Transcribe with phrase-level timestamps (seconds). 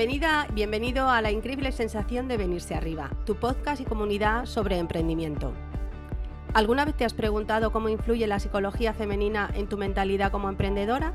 [0.00, 5.52] Bienvenida, bienvenido a la increíble sensación de venirse arriba, tu podcast y comunidad sobre emprendimiento.
[6.54, 11.12] ¿Alguna vez te has preguntado cómo influye la psicología femenina en tu mentalidad como emprendedora?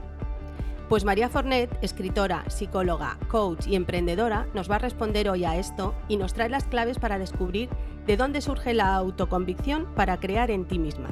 [0.88, 5.96] Pues María Fornet, escritora, psicóloga, coach y emprendedora, nos va a responder hoy a esto
[6.08, 7.70] y nos trae las claves para descubrir
[8.06, 11.10] de dónde surge la autoconvicción para crear en ti misma.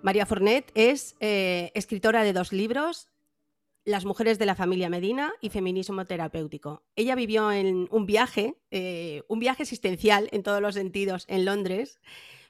[0.00, 3.08] María Fornet es eh, escritora de dos libros,
[3.84, 6.82] Las mujeres de la familia Medina y Feminismo terapéutico.
[6.96, 12.00] Ella vivió en un viaje, eh, un viaje existencial en todos los sentidos en Londres,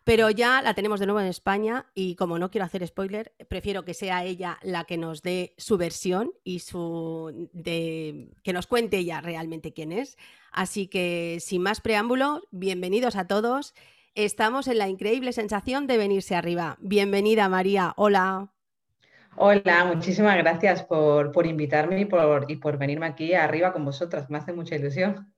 [0.03, 3.85] pero ya la tenemos de nuevo en España y como no quiero hacer spoiler, prefiero
[3.85, 8.99] que sea ella la que nos dé su versión y su de, que nos cuente
[8.99, 10.17] ella realmente quién es.
[10.51, 13.75] Así que sin más preámbulo, bienvenidos a todos
[14.17, 16.77] Estamos en la increíble sensación de venirse arriba.
[16.81, 17.95] Bienvenida, María.
[17.97, 18.53] Hola.
[19.37, 24.29] Hola, muchísimas gracias por, invitarme y por, y por venirme aquí arriba con vosotras.
[24.29, 25.33] Me hace mucha ilusión.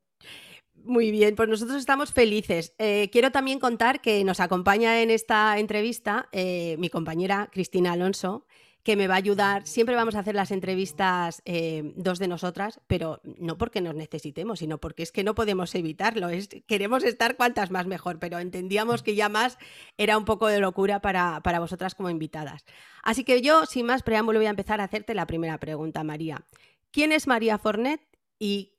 [0.84, 2.74] Muy bien, pues nosotros estamos felices.
[2.78, 8.46] Eh, quiero también contar que nos acompaña en esta entrevista eh, mi compañera Cristina Alonso,
[8.82, 9.66] que me va a ayudar.
[9.66, 14.58] Siempre vamos a hacer las entrevistas eh, dos de nosotras, pero no porque nos necesitemos,
[14.58, 16.28] sino porque es que no podemos evitarlo.
[16.28, 19.58] Es, queremos estar cuantas más mejor, pero entendíamos que ya más
[19.96, 22.64] era un poco de locura para, para vosotras como invitadas.
[23.02, 26.44] Así que yo, sin más preámbulo, voy a empezar a hacerte la primera pregunta, María.
[26.90, 28.00] ¿Quién es María Fornet
[28.38, 28.74] y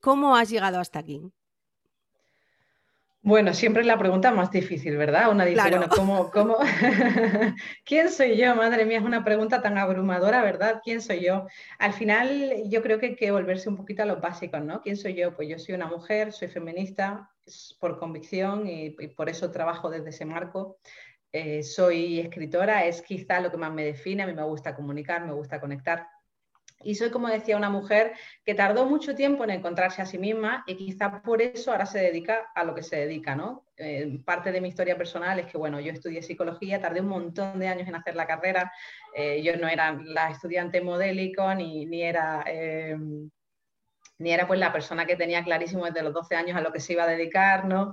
[0.00, 1.22] cómo has llegado hasta aquí?
[3.22, 5.30] Bueno, siempre es la pregunta más difícil, ¿verdad?
[5.30, 6.56] Una dice, bueno, ¿cómo, cómo...
[7.84, 8.54] quién soy yo?
[8.54, 10.80] Madre mía, es una pregunta tan abrumadora, ¿verdad?
[10.82, 11.46] ¿Quién soy yo?
[11.78, 14.80] Al final, yo creo que hay que volverse un poquito a los básicos, ¿no?
[14.80, 15.36] ¿Quién soy yo?
[15.36, 17.30] Pues yo soy una mujer, soy feminista
[17.78, 20.78] por convicción y, por eso trabajo desde ese marco.
[21.30, 25.26] Eh, soy escritora, es quizá lo que más me define, a mí me gusta comunicar,
[25.26, 26.06] me gusta conectar.
[26.82, 28.12] Y soy, como decía, una mujer
[28.44, 31.98] que tardó mucho tiempo en encontrarse a sí misma y quizá por eso ahora se
[31.98, 33.66] dedica a lo que se dedica, ¿no?
[33.76, 37.58] Eh, parte de mi historia personal es que, bueno, yo estudié psicología, tardé un montón
[37.58, 38.72] de años en hacer la carrera,
[39.14, 42.44] eh, yo no era la estudiante modélico ni, ni era...
[42.46, 42.96] Eh,
[44.20, 46.78] ni era pues la persona que tenía clarísimo desde los 12 años a lo que
[46.78, 47.90] se iba a dedicar, ¿no?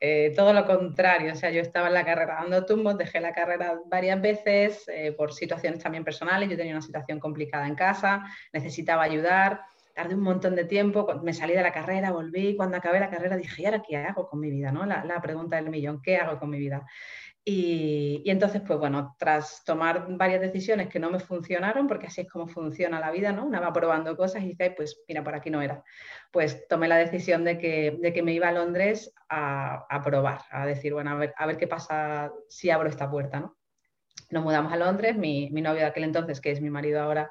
[0.00, 3.32] Eh, todo lo contrario, o sea, yo estaba en la carrera dando tumbos, dejé la
[3.32, 8.24] carrera varias veces eh, por situaciones también personales, yo tenía una situación complicada en casa,
[8.52, 9.60] necesitaba ayudar,
[9.94, 13.36] tardé un montón de tiempo, me salí de la carrera, volví, cuando acabé la carrera
[13.36, 14.72] dije, ¿y ahora qué hago con mi vida?
[14.72, 14.86] ¿no?
[14.86, 16.84] La, la pregunta del millón, ¿qué hago con mi vida?
[17.44, 22.28] Y, entonces, pues bueno, tras tomar varias decisiones que no me funcionaron, porque así es
[22.28, 23.46] como funciona la vida, ¿no?
[23.46, 25.82] Una va probando cosas y dice, pues mira, por aquí no era.
[26.30, 30.42] Pues tomé la decisión de que, de que me iba a Londres a, a, probar,
[30.50, 33.56] a decir, bueno, a ver, a ver qué pasa si abro esta puerta, ¿no?
[34.30, 37.30] Nos mudamos a Londres, mi, mi novio de aquel entonces, que es mi marido ahora,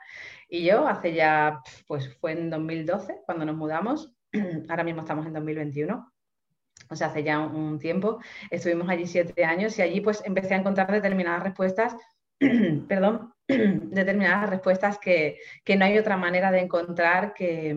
[0.49, 4.13] y yo, hace ya, pues fue en 2012 cuando nos mudamos,
[4.69, 6.11] ahora mismo estamos en 2021
[6.89, 8.19] o sea, hace ya un tiempo,
[8.49, 11.95] estuvimos allí siete años y allí pues empecé a encontrar determinadas respuestas,
[12.87, 15.39] perdón, determinadas respuestas que,
[15.77, 17.75] no hay otra manera de encontrar que,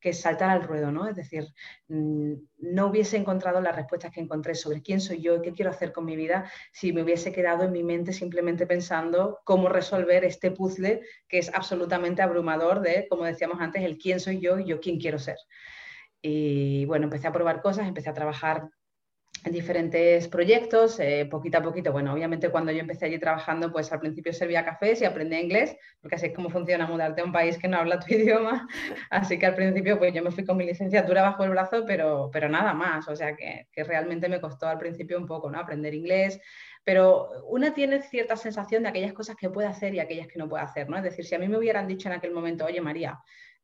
[0.00, 1.08] que, saltar al ruedo, ¿no?
[1.08, 1.46] Es decir,
[1.88, 5.70] mm, no hubiese encontrado las respuestas que encontré sobre quién soy yo y qué quiero
[5.70, 10.24] hacer con mi vida si me hubiese quedado en mi mente simplemente pensando cómo resolver
[10.24, 14.66] este puzzle que es absolutamente abrumador de, como decíamos antes, el quién soy yo y
[14.66, 15.36] yo quién quiero ser.
[16.22, 18.68] Y bueno, empecé a probar cosas, empecé a trabajar
[19.44, 21.92] en diferentes proyectos, eh, poquito a poquito.
[21.92, 25.76] Bueno, obviamente cuando yo empecé allí trabajando, pues al principio servía cafés y aprendí inglés,
[26.00, 28.68] porque así es como funciona mudarte a un país que no habla tu idioma.
[29.08, 32.30] Así que al principio, pues yo me fui con mi licenciatura bajo el brazo, pero,
[32.32, 33.08] pero nada más.
[33.08, 35.58] O sea que, que realmente me costó al principio un poco, ¿no?
[35.58, 36.38] Aprender inglés,
[36.84, 40.48] pero una tiene cierta sensación de aquellas cosas que puede hacer y aquellas que no
[40.48, 40.96] puede hacer, ¿no?
[40.98, 43.18] Es decir, si a mí me hubieran dicho en aquel momento, oye María,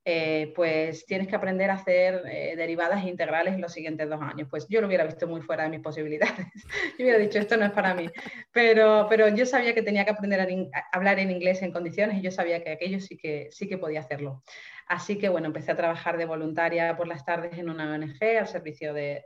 [0.08, 4.46] eh, pues tienes que aprender a hacer eh, derivadas integrales en los siguientes dos años.
[4.48, 6.46] Pues yo lo hubiera visto muy fuera de mis posibilidades.
[6.96, 8.08] yo hubiera dicho, esto no es para mí.
[8.52, 10.46] Pero, pero yo sabía que tenía que aprender a,
[10.92, 13.98] hablar en inglés en condiciones y yo sabía que aquello sí que, sí que podía
[13.98, 14.44] hacerlo.
[14.88, 18.46] Así que bueno, empecé a trabajar de voluntaria por las tardes en una ONG al
[18.46, 19.24] servicio de,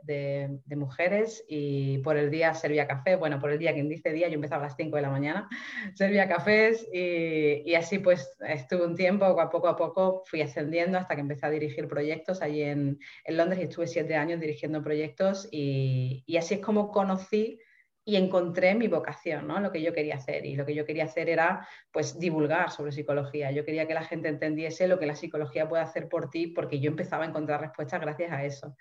[0.75, 3.15] mujeres y por el día servía café.
[3.15, 5.47] Bueno, por el día, quien dice día, yo empezaba a las 5 de la mañana,
[5.93, 11.21] servía cafés y, así pues estuve un tiempo, poco a poco fui ascendiendo hasta que
[11.21, 16.37] empecé a dirigir proyectos allí en, Londres y estuve siete años dirigiendo proyectos y, y
[16.37, 17.59] así es como conocí
[18.03, 19.59] y encontré mi vocación, ¿no?
[19.59, 20.45] Lo que yo quería hacer.
[20.45, 23.51] Y lo que yo quería hacer era, pues, divulgar sobre psicología.
[23.51, 26.79] Yo quería que la gente entendiese lo que la psicología puede hacer por ti, porque
[26.79, 28.75] yo empezaba a encontrar respuestas gracias a eso.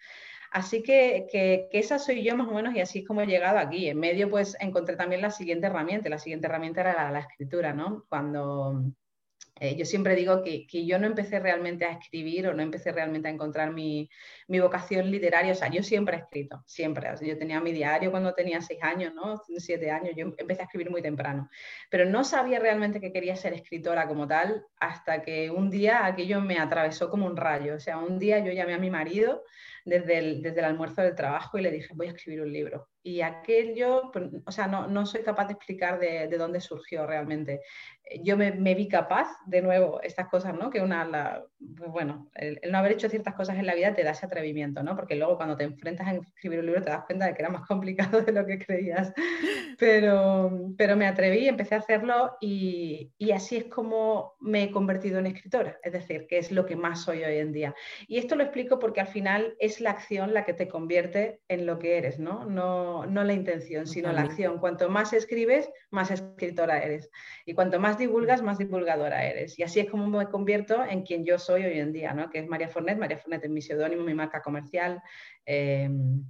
[0.52, 3.58] Así que, que, esa soy yo más o menos y así es como he llegado
[3.58, 3.88] aquí.
[3.88, 6.08] En medio, pues, encontré también la siguiente herramienta.
[6.08, 8.06] La siguiente herramienta era la, la escritura, ¿no?
[8.08, 8.84] Cuando
[9.60, 13.28] Eh, yo siempre digo que, yo no empecé realmente a escribir o no empecé realmente
[13.28, 14.08] a encontrar mi,
[14.48, 15.52] vocación literaria.
[15.52, 17.10] O sea, yo siempre he escrito, siempre.
[17.20, 19.42] yo tenía mi diario cuando tenía seis años, ¿no?
[19.58, 20.14] Siete años.
[20.16, 21.50] Yo empecé a escribir muy temprano.
[21.90, 26.40] Pero no sabía realmente que quería ser escritora como tal hasta que un día aquello
[26.40, 27.74] me atravesó como un rayo.
[27.76, 29.44] O sea, un día yo llamé a mi marido
[29.84, 32.89] desde el, desde el almuerzo del trabajo y le dije, voy a escribir un libro.
[33.02, 37.06] Y aquello, pues, o sea, no, no, soy capaz de explicar de, de dónde surgió
[37.06, 37.60] realmente.
[38.22, 40.68] Yo me, me, vi capaz, de nuevo, estas cosas, ¿no?
[40.68, 41.44] Que una, la,
[41.76, 44.82] pues bueno, el, no haber hecho ciertas cosas en la vida te da ese atrevimiento,
[44.82, 44.96] ¿no?
[44.96, 47.50] Porque luego cuando te enfrentas a escribir un libro te das cuenta de que era
[47.50, 49.12] más complicado de lo que creías.
[49.78, 55.18] Pero, pero me atreví, empecé a hacerlo y, y así es como me he convertido
[55.18, 57.74] en escritora, es decir, que es lo que más soy hoy en día.
[58.06, 61.64] Y esto lo explico porque al final es la acción la que te convierte en
[61.64, 62.44] lo que eres, ¿no?
[62.44, 64.58] No, no la intención, sino la acción.
[64.58, 67.10] Cuanto más escribes, más escritora eres.
[67.44, 69.58] Y cuanto más divulgas, más divulgadora eres.
[69.58, 72.30] Y así es como me convierto en quien yo soy hoy en día, ¿no?
[72.30, 72.98] Que es María Fornet.
[72.98, 75.02] María Fornet es mi seudónimo, mi marca comercial.
[75.44, 76.24] Em,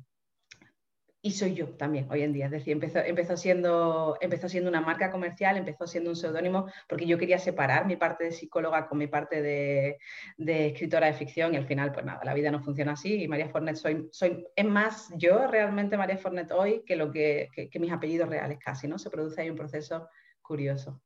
[1.23, 2.47] y soy yo también hoy en día.
[2.47, 7.07] Es decir, empezó, empezó, siendo, empezó siendo una marca comercial, empezó siendo un seudónimo porque
[7.07, 9.99] yo quería separar mi parte de psicóloga con mi parte de,
[10.39, 13.49] escritora de ficción y al final, pues nada, la vida no funciona así y María
[13.49, 17.93] Fornet soy, soy es más yo realmente María Fornet hoy que, lo que, que mis
[17.93, 18.99] apellidos reales casi, ¿no?
[18.99, 20.09] Se produce ahí un proceso
[20.41, 21.01] curioso.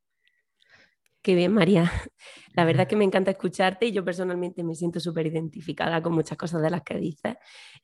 [1.24, 1.90] Qué bien, María.
[2.54, 6.12] La verdad es que me encanta escucharte y yo personalmente me siento súper identificada con
[6.12, 7.36] muchas cosas de las que dices.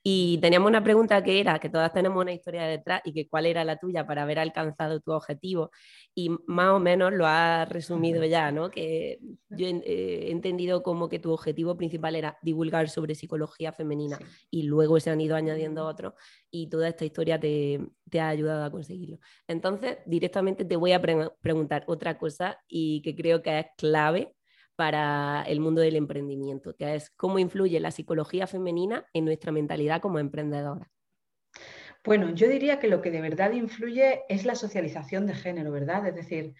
[0.02, 3.46] Y teníamos una pregunta que era, que todas tenemos una historia detrás y que cuál
[3.46, 5.70] era la tuya para haber alcanzado tu objetivo.
[6.14, 8.70] Y más o menos lo has resumido ya, ¿no?
[8.70, 14.18] Que yo eh, he entendido como que tu objetivo principal era divulgar sobre psicología femenina
[14.50, 16.12] y luego se han ido añadiendo otros
[16.50, 17.80] y toda esta historia te,
[18.18, 19.18] ha ayudado a conseguirlo.
[19.46, 24.34] Entonces, directamente te voy a preguntar otra cosa y que creo que es clave
[24.76, 30.00] para el mundo del emprendimiento, que es cómo influye la psicología femenina en nuestra mentalidad
[30.00, 30.90] como emprendedora.
[32.02, 36.06] Bueno, yo diría que lo que de verdad influye es la socialización de género, ¿verdad?
[36.06, 36.54] Es decir,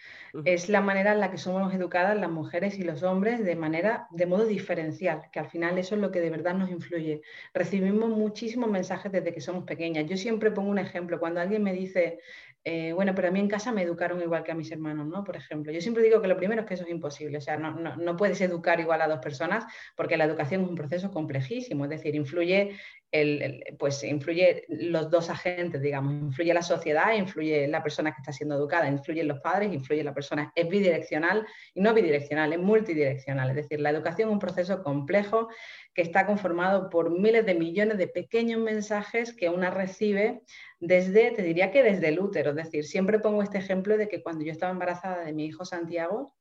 [0.45, 4.07] es la manera en la que somos educadas las mujeres y los hombres de manera,
[4.11, 7.23] de modo diferencial, que al final eso es lo que de verdad nos influye.
[7.55, 10.05] Recibimos muchísimos mensajes desde que somos pequeñas.
[10.07, 12.19] Yo siempre pongo un ejemplo, cuando alguien me dice,
[12.63, 15.25] eh, bueno, pero a mí en casa me educaron igual que a mis hermanos, ¿no?
[15.25, 17.57] Por ejemplo, yo siempre digo que lo primero es que eso es imposible, o sea,
[17.57, 19.65] no, no, puedes educar igual a dos personas
[19.97, 22.77] porque la educación es un proceso complejísimo, es decir, influye,
[23.13, 28.33] el, pues influye los dos agentes, digamos, influye la sociedad, influye la persona que está
[28.33, 33.49] siendo educada, influyen los padres, influye la persona, es bidireccional y no bidireccional, es multidireccional,
[33.49, 35.49] es decir, la educación es un proceso complejo
[35.95, 40.43] que está conformado por miles de millones de pequeños mensajes que una recibe
[40.81, 42.51] desde, te diría que desde el útero.
[42.51, 45.65] Es decir, siempre pongo este ejemplo de que cuando yo estaba embarazada de mi hijo
[45.65, 46.35] Santiago,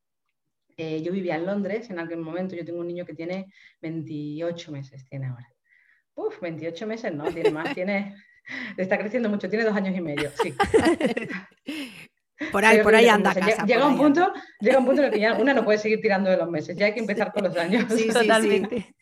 [0.78, 3.52] eh, yo vivía en Londres en aquel momento, yo tengo un niño que tiene
[3.82, 5.48] 28 meses, tiene ahora.
[6.16, 8.16] Uf, 28 meses no, tiene más, tiene,
[8.78, 10.54] está creciendo mucho, tiene dos años y medio, sí.
[12.54, 13.34] Por ahí, por ahí anda.
[13.34, 14.32] Casa, llega, un punto,
[14.62, 16.78] llega un punto en el que ya una no puede seguir tirando de los meses,
[16.78, 17.86] ya hay que empezar con los años.
[17.94, 18.96] Sí, totalmente.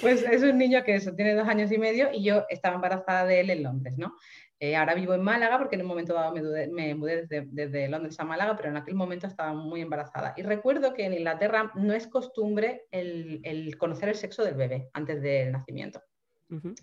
[0.00, 3.26] Pues es un niño que eso, tiene dos años y medio y yo estaba embarazada
[3.26, 4.16] de él en Londres, ¿no?
[4.62, 8.24] Eh, ahora vivo en Málaga porque en un momento dado me, mudé desde, Londres a
[8.24, 10.34] Málaga, pero en aquel momento estaba muy embarazada.
[10.36, 15.22] Y recuerdo que en Inglaterra no es costumbre el, conocer el sexo del bebé antes
[15.22, 16.02] del nacimiento.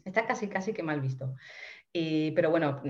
[0.05, 1.35] Está casi, casi que mal visto.
[1.93, 2.81] pero bueno,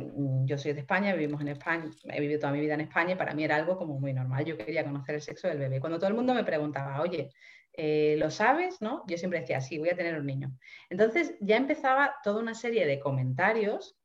[0.45, 3.17] yo soy de España, vivimos en España, he vivido toda mi vida en España y
[3.17, 4.45] para mí era algo como muy normal.
[4.45, 5.81] Yo quería conocer el sexo del bebé.
[5.81, 7.31] Cuando todo el mundo me preguntaba, oye,
[7.77, 8.81] eh, ¿lo sabes?
[8.81, 9.03] ¿no?
[9.07, 10.51] Yo siempre decía, sí, voy a tener un niño.
[10.89, 13.95] Entonces ya empezaba toda una serie de comentarios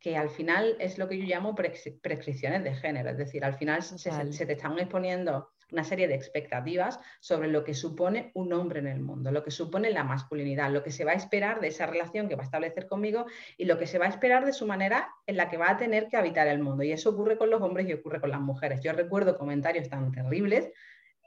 [0.00, 3.82] que al final es lo que yo llamo prescripciones de género, es decir, al final
[3.82, 8.86] se, te están exponiendo una serie de expectativas sobre lo que supone un hombre en
[8.86, 11.84] el mundo, lo que supone la masculinidad, lo que se va a esperar de esa
[11.84, 13.26] relación que va a establecer conmigo
[13.58, 15.76] y lo que se va a esperar de su manera en la que va a
[15.76, 16.84] tener que habitar el mundo.
[16.84, 18.80] Y eso ocurre con los hombres y ocurre con las mujeres.
[18.82, 20.70] Yo recuerdo comentarios tan terribles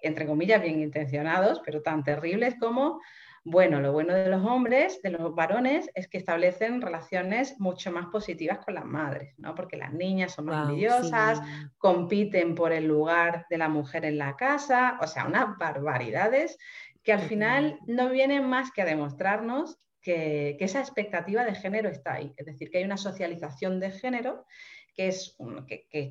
[0.01, 2.99] entre comillas, bien intencionados, pero tan terribles como,
[3.43, 8.07] bueno, lo bueno de los hombres, de los varones, es que establecen relaciones mucho más
[8.07, 9.55] positivas con las madres, ¿no?
[9.55, 11.41] Porque las niñas son más envidiosas,
[11.77, 16.57] compiten por el lugar de la mujer en la casa, o sea, unas barbaridades
[17.03, 21.89] que al final no vienen más que a demostrarnos que, que, esa expectativa de género
[21.89, 24.45] está ahí, es decir, que hay una socialización de género
[24.93, 25.37] que es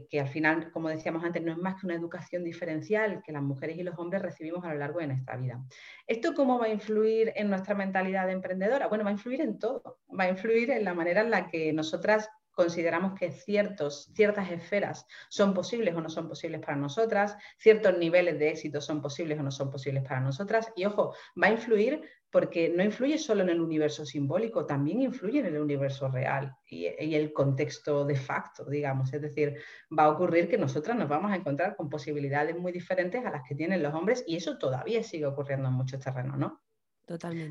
[0.08, 3.42] que, al final, como decíamos antes, no es más que una educación diferencial que las
[3.42, 5.62] mujeres y los hombres recibimos a lo largo de nuestra vida.
[6.06, 8.88] ¿Esto cómo va a influir en nuestra mentalidad de emprendedora?
[8.88, 11.72] Bueno, va a influir en todo, va a influir en la manera en la que
[11.72, 17.96] nosotras consideramos que ciertos, ciertas esferas son posibles o no son posibles para nosotras, ciertos
[17.98, 20.72] niveles de éxito son posibles o no son posibles para nosotras.
[20.76, 25.40] Y ojo, va a influir porque no influye solo en el universo simbólico, también influye
[25.40, 29.12] en el universo real y, y, el contexto de facto, digamos.
[29.12, 29.56] Es decir,
[29.96, 33.42] va a ocurrir que nosotras nos vamos a encontrar con posibilidades muy diferentes a las
[33.48, 36.60] que tienen los hombres y eso todavía sigue ocurriendo en muchos terrenos, ¿no?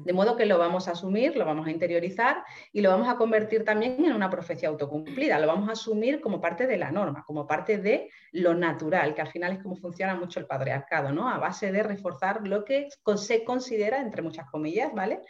[0.06, 3.18] De modo que lo vamos a asumir, lo vamos a interiorizar y lo vamos a
[3.18, 5.38] convertir también en una profecía autocumplida.
[5.40, 9.22] Lo vamos a asumir como parte de la norma, como parte de lo natural, que
[9.22, 11.30] al final es como funciona mucho el patriarcado, ¿no?
[11.30, 15.22] A base de reforzar lo que se considera, entre muchas comillas, ¿vale?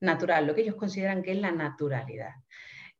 [0.00, 2.34] Natural, lo que ellos consideran que es la naturalidad.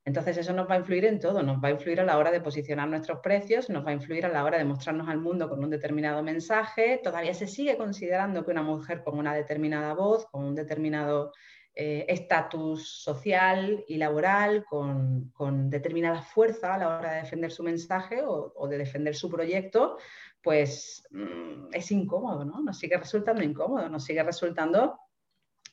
[0.08, 2.30] Entonces eso nos va a influir en todo, nos va a influir a la hora
[2.30, 5.50] de posicionar nuestros precios, nos va a influir a la hora de mostrarnos al mundo
[5.50, 6.98] con un determinado mensaje.
[7.04, 11.32] Todavía se sigue considerando que una mujer con una determinada voz, con un determinado
[11.74, 18.22] eh, estatus social y laboral, con, determinada fuerza a la hora de defender su mensaje
[18.24, 19.98] o, de defender su proyecto,
[20.42, 22.62] pues mm, es incómodo, ¿no?
[22.62, 24.98] Nos sigue resultando incómodo, nos sigue resultando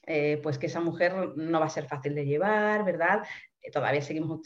[0.06, 3.24] eh, pues que esa mujer no va a ser fácil de llevar, ¿verdad?
[3.72, 4.41] Todavía seguimos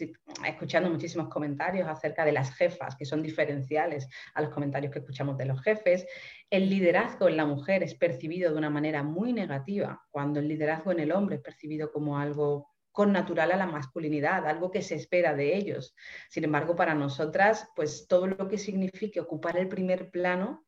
[0.45, 5.37] escuchando muchísimos comentarios acerca de las jefas, que son diferenciales a los comentarios que escuchamos
[5.37, 6.05] de los jefes.
[6.49, 10.91] El liderazgo en la mujer es percibido de una manera muy negativa, cuando el liderazgo
[10.91, 14.95] en el hombre es percibido como algo con natural a la masculinidad, algo que se
[14.95, 15.95] espera de ellos.
[16.29, 20.65] Sin embargo, para nosotras, pues todo lo que signifique ocupar el primer plano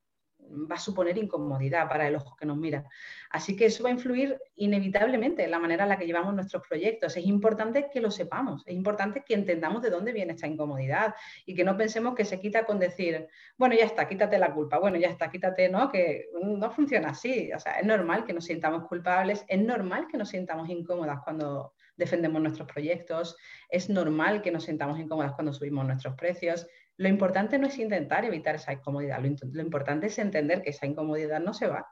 [0.52, 2.86] va a suponer incomodidad para el ojo que nos mira.
[3.30, 6.68] Así que eso va a influir inevitablemente en la manera en la que llevamos nuestros
[6.68, 7.16] proyectos.
[7.18, 11.16] Es importante que lo sepamos, es importante que entendamos de dónde viene esta incomodidad
[11.46, 13.28] y que no pensemos que se quita con decir,
[13.58, 15.90] bueno, ya está, quítate la culpa, bueno, ya está, quítate, ¿no?
[15.90, 17.52] Que no funciona así.
[17.54, 21.74] O sea, es normal que nos sintamos culpables, es normal que nos sintamos incómodas cuando
[21.96, 23.38] defendemos nuestros proyectos,
[23.70, 26.68] es normal que nos sintamos incómodas cuando subimos nuestros precios,
[27.02, 31.40] lo importante no es intentar evitar esa incomodidad, lo, importante es entender que esa incomodidad
[31.40, 31.88] no se va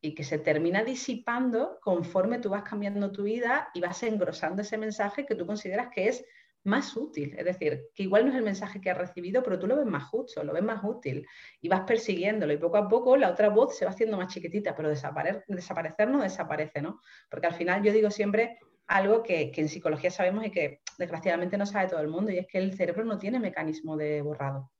[0.00, 4.78] y que se termina disipando conforme tú vas cambiando tu vida y vas engrosando ese
[4.78, 6.24] mensaje que tú consideras que es
[6.64, 7.34] más útil.
[7.36, 9.84] Es decir, que igual no es el mensaje que has recibido, pero tú lo ves
[9.84, 11.26] más justo, lo ves más útil
[11.60, 14.74] y vas persiguiéndolo y poco a poco la otra voz se va haciendo más chiquitita,
[14.74, 17.02] pero desaparecer, no desaparece, ¿no?
[17.28, 21.64] Porque al final yo digo siempre algo que, en psicología sabemos y que desgraciadamente no
[21.64, 24.70] sabe todo el mundo, y es que el cerebro no tiene mecanismo de borrado.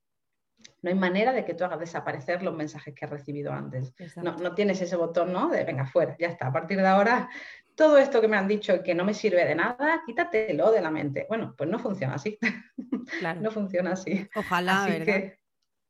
[0.83, 3.95] No hay manera de que tú hagas desaparecer los mensajes que has recibido antes.
[4.17, 5.49] No, no, tienes ese botón, ¿no?
[5.49, 6.49] De venga, fuera, ya está.
[6.49, 7.29] A partir de ahora,
[7.77, 10.91] todo esto que me han dicho que no me sirve de nada, quítatelo de la
[10.91, 11.27] mente.
[11.29, 12.39] Bueno, pues no funciona así.
[13.21, 13.41] Claro.
[13.41, 14.29] no funciona así.
[14.37, 15.38] Ojalá, ¿verdad?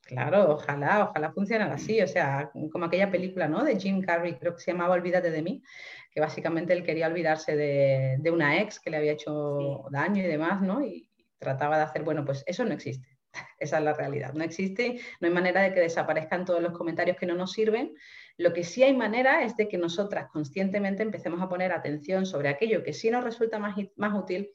[0.09, 2.01] Claro, ojalá, ojalá funcionara así.
[2.01, 3.63] O sea, como aquella película, ¿no?
[3.63, 5.63] De Jim Carrey, creo que se llamaba Olvídate de mí,
[6.11, 10.63] que básicamente él quería olvidarse de, una ex que le había hecho daño y demás,
[10.63, 10.83] ¿no?
[10.85, 13.07] Y trataba de hacer, bueno, pues eso no existe.
[13.59, 14.33] Esa es la realidad.
[14.33, 17.95] No existe, no hay manera de que desaparezcan todos los comentarios que no nos sirven.
[18.39, 22.49] Lo que sí hay manera es de que nosotras conscientemente empecemos a poner atención sobre
[22.49, 24.51] aquello que sí nos resulta más, más útil,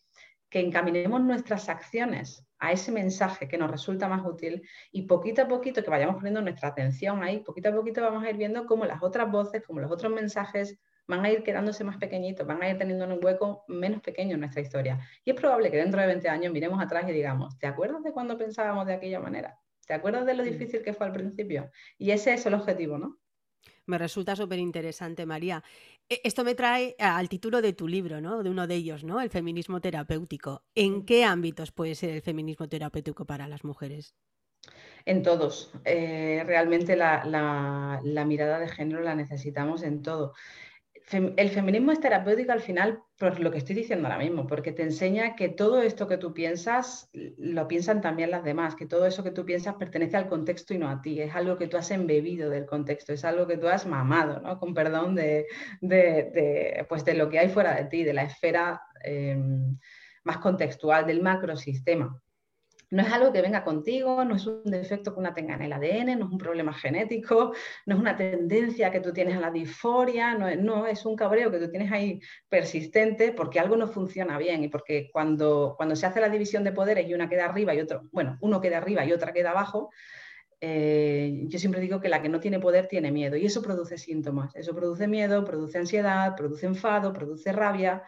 [0.54, 5.48] que encaminemos nuestras acciones a ese mensaje que nos resulta más útil y poquito a
[5.48, 8.86] poquito que vayamos poniendo nuestra atención ahí, poquito a poquito vamos a ir viendo cómo
[8.86, 12.70] las otras voces, como los otros mensajes van a ir quedándose más pequeñitos, van a
[12.70, 15.00] ir teniendo un hueco menos pequeño en nuestra historia.
[15.26, 18.12] Y es probable que dentro de 20 años miremos atrás y digamos, ¿te acuerdas de
[18.12, 19.58] cuando pensábamos de aquella manera?
[19.88, 21.72] ¿Te acuerdas de lo difícil que fue al principio?
[21.98, 23.18] Y ese es el objetivo, ¿no?
[23.86, 25.64] Me resulta súper interesante, María.
[26.10, 28.44] E, esto me trae al título de tu libro, ¿no?
[28.44, 29.22] De uno de ellos, ¿no?
[29.22, 30.64] El feminismo terapéutico.
[30.76, 34.16] ¿En qué ámbitos puede ser el feminismo terapéutico para las mujeres?
[35.06, 35.72] En todos.
[35.84, 40.34] Eh, realmente la, mirada de género la necesitamos en todo
[41.12, 44.84] el feminismo es terapéutico al final por lo que estoy diciendo ahora mismo, porque te
[44.84, 49.24] enseña que todo esto que tú piensas lo piensan también las demás, que todo eso
[49.24, 51.92] que tú piensas pertenece al contexto y no a ti, es algo que tú has
[51.92, 54.60] embebido del contexto, es algo que tú has mamado, ¿no?
[54.60, 55.46] con perdón de,
[56.90, 59.38] pues de lo que hay fuera de ti, de la esfera eh,
[60.24, 62.23] más contextual, del macrosistema.
[62.94, 65.74] No es algo que venga contigo, no es un defecto que una tenga en el
[65.74, 67.52] ADN, no es un problema genético,
[67.88, 71.58] no es una tendencia que tú tienes a la disforia, no es, un cabreo que
[71.58, 76.22] tú tienes ahí persistente porque algo no funciona bien y porque cuando, cuando se hace
[76.22, 79.12] la división de poderes y una queda arriba y otro, bueno, uno queda arriba y
[79.12, 79.90] otra queda abajo,
[80.62, 83.98] eh, yo siempre digo que la que no tiene poder tiene miedo y eso produce
[83.98, 88.04] síntomas, eso produce miedo, produce ansiedad, produce enfado, produce rabia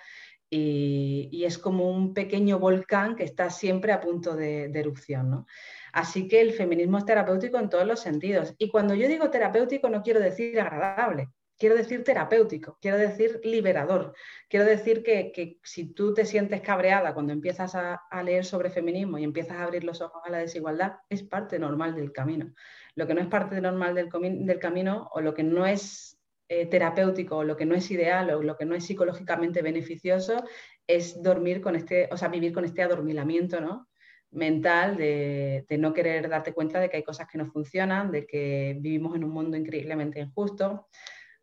[0.50, 5.30] y, es como un pequeño volcán que está siempre a punto de, erupción.
[5.30, 5.48] ¿no?
[5.94, 8.54] Así que el feminismo es terapéutico en todos los sentidos.
[8.58, 11.30] Y cuando yo digo terapéutico no quiero decir agradable.
[11.58, 14.14] quiero decir terapéutico, quiero decir liberador,
[14.50, 19.24] quiero decir que, si tú te sientes cabreada cuando empiezas a, leer sobre feminismo y
[19.24, 22.54] empiezas a abrir los ojos a la desigualdad, es parte normal del camino.
[22.96, 24.10] Lo que no es parte normal del,
[24.46, 26.15] del camino o lo que no es
[26.48, 30.44] eh, terapéutico lo que no es ideal o lo que no es psicológicamente beneficioso
[30.88, 33.88] es dormir con este, o sea, vivir con este adormilamiento, ¿no?
[34.36, 38.76] mental de, no querer darte cuenta de que hay cosas que no funcionan, de que
[38.80, 40.88] vivimos en un mundo increíblemente injusto.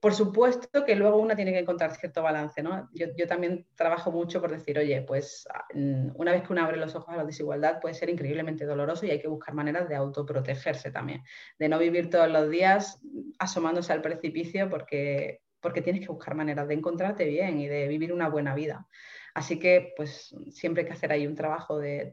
[0.02, 2.90] Por supuesto que luego uno tiene que encontrar cierto balance, ¿no?
[2.92, 6.96] Yo, también trabajo mucho por decir, oye, pues mm, una vez que uno abre los
[6.96, 10.90] ojos a la desigualdad puede ser increíblemente doloroso y hay que buscar maneras de autoprotegerse
[10.90, 11.22] también,
[11.56, 13.00] de no vivir todos los días
[13.38, 18.12] asomándose al precipicio porque, porque tienes que buscar maneras de encontrarte bien y de vivir
[18.12, 18.88] una buena vida.
[19.34, 22.12] Así que, pues, siempre hay que hacer ahí un trabajo de,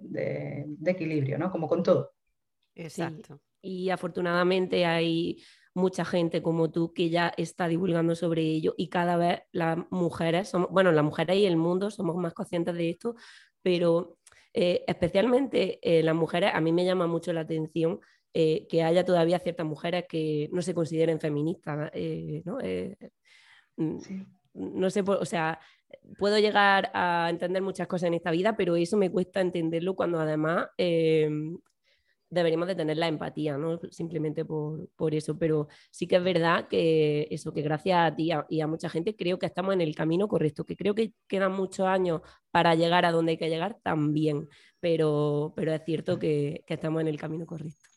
[0.86, 1.50] equilibrio, ¿no?
[1.50, 2.14] Como con todo.
[2.76, 3.42] Exacto.
[3.64, 9.18] Y afortunadamente hay mucha gente como tú que ya está divulgando sobre ello y cada
[9.18, 13.16] vez las mujeres, somos, bueno, las mujeres y el mundo somos más conscientes de esto,
[13.62, 14.18] pero
[14.54, 18.00] eh, especialmente eh, las mujeres, a mí me llama mucho la atención
[18.34, 21.92] eh, que haya todavía ciertas mujeres que no se consideren feministas,
[22.46, 22.58] ¿no?
[23.78, 23.98] Mm,
[24.54, 25.60] no sé, o sea,
[26.18, 30.20] puedo llegar a entender muchas cosas en esta vida, pero eso me cuesta entenderlo cuando
[30.20, 31.58] además em,
[32.30, 33.80] deberíamos de tener la empatía, ¿no?
[33.92, 35.38] Simplemente por, eso.
[35.38, 39.16] Pero sí que es verdad que eso, que gracias a ti y a mucha gente
[39.16, 42.22] creo que estamos en el camino correcto, que creo que quedan muchos años
[42.52, 44.48] para llegar a donde hay que llegar también,
[44.80, 47.89] pero, pero es cierto que estamos en el camino correcto.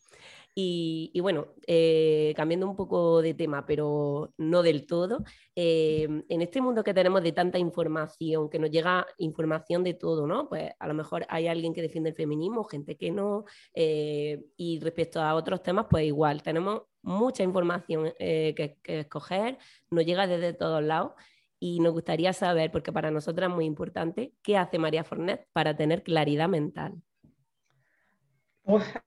[0.54, 5.24] Y, bueno, eh, cambiando un poco de tema, pero no del todo,
[5.56, 10.26] eh, en este mundo que tenemos de tanta información, que nos llega información de todo,
[10.26, 10.48] ¿no?
[10.50, 13.44] Pues a lo mejor hay alguien que defiende el feminismo, gente que no,
[13.74, 19.58] eh, y respecto a otros temas, pues igual, tenemos mucha información que, que escoger,
[19.90, 21.12] nos llega desde todos lados
[21.58, 25.76] y nos gustaría saber, porque para nosotras es muy importante, qué hace María Fornet para
[25.76, 27.02] tener claridad mental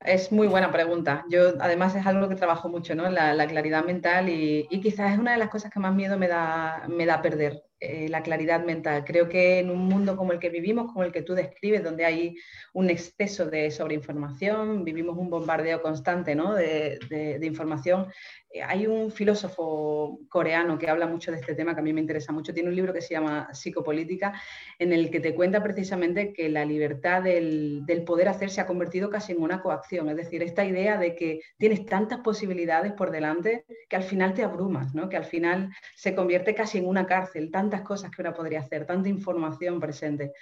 [0.01, 1.25] es muy buena pregunta.
[1.29, 3.09] Yo además es algo que trabajo mucho, ¿no?
[3.09, 6.83] La, claridad mental y, quizás es una de las cosas que más miedo me da,
[6.87, 9.03] me da perder, eh, la claridad mental.
[9.03, 12.05] Creo que en un mundo como el que vivimos, como el que tú describes, donde
[12.05, 12.35] hay
[12.73, 16.53] un exceso de sobreinformación, vivimos un bombardeo constante ¿no?
[16.53, 18.07] de, información,
[18.49, 21.99] eh, hay un filósofo coreano que habla mucho de este tema que a mí me
[21.99, 22.53] interesa mucho.
[22.53, 24.41] Tiene un libro que se llama Psicopolítica,
[24.79, 29.09] en el que te cuenta precisamente que la libertad del, poder hacer se ha convertido
[29.09, 30.07] casi en una coacción.
[30.09, 34.43] Es decir, esta idea de que tienes tantas posibilidades por delante que al final te
[34.43, 35.09] abrumas, ¿no?
[35.09, 38.85] que al final se convierte casi en una cárcel, tantas cosas que uno podría hacer,
[38.85, 40.33] tanta información presente.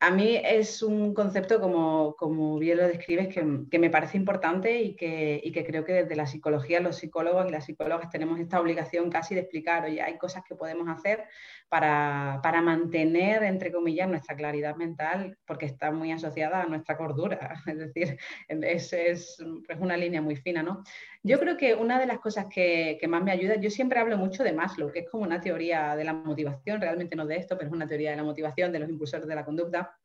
[0.00, 4.96] A mí es un concepto, como, como bien lo describes, que, me parece importante y
[4.96, 8.60] que, y que, creo que desde la psicología los psicólogos y las psicólogas tenemos esta
[8.60, 11.24] obligación casi de explicar, oye, hay cosas que podemos hacer
[11.72, 17.54] para, para, mantener, entre comillas, nuestra claridad mental, porque está muy asociada a nuestra cordura.
[17.66, 20.84] Es decir, es, es, es una línea muy fina, ¿no?
[21.22, 24.18] Yo creo que una de las cosas que, que, más me ayuda, yo siempre hablo
[24.18, 27.56] mucho de Maslow, que es como una teoría de la motivación, realmente no de esto,
[27.56, 29.96] pero es una teoría de la motivación, de los impulsores de la conducta,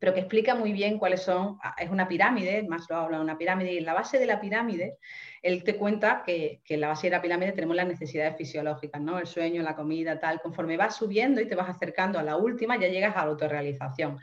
[0.00, 3.36] pero que explica muy bien cuáles son, ah, es una pirámide, Maslow habla de una
[3.38, 4.96] pirámide, y en la base de la pirámide,
[5.42, 9.00] él te cuenta que, que, en la base de la pirámide tenemos las necesidades fisiológicas,
[9.00, 9.18] ¿no?
[9.18, 10.40] El sueño, la comida, tal.
[10.40, 14.18] Conforme vas subiendo y te vas acercando a la última, ya llegas a la autorrealización.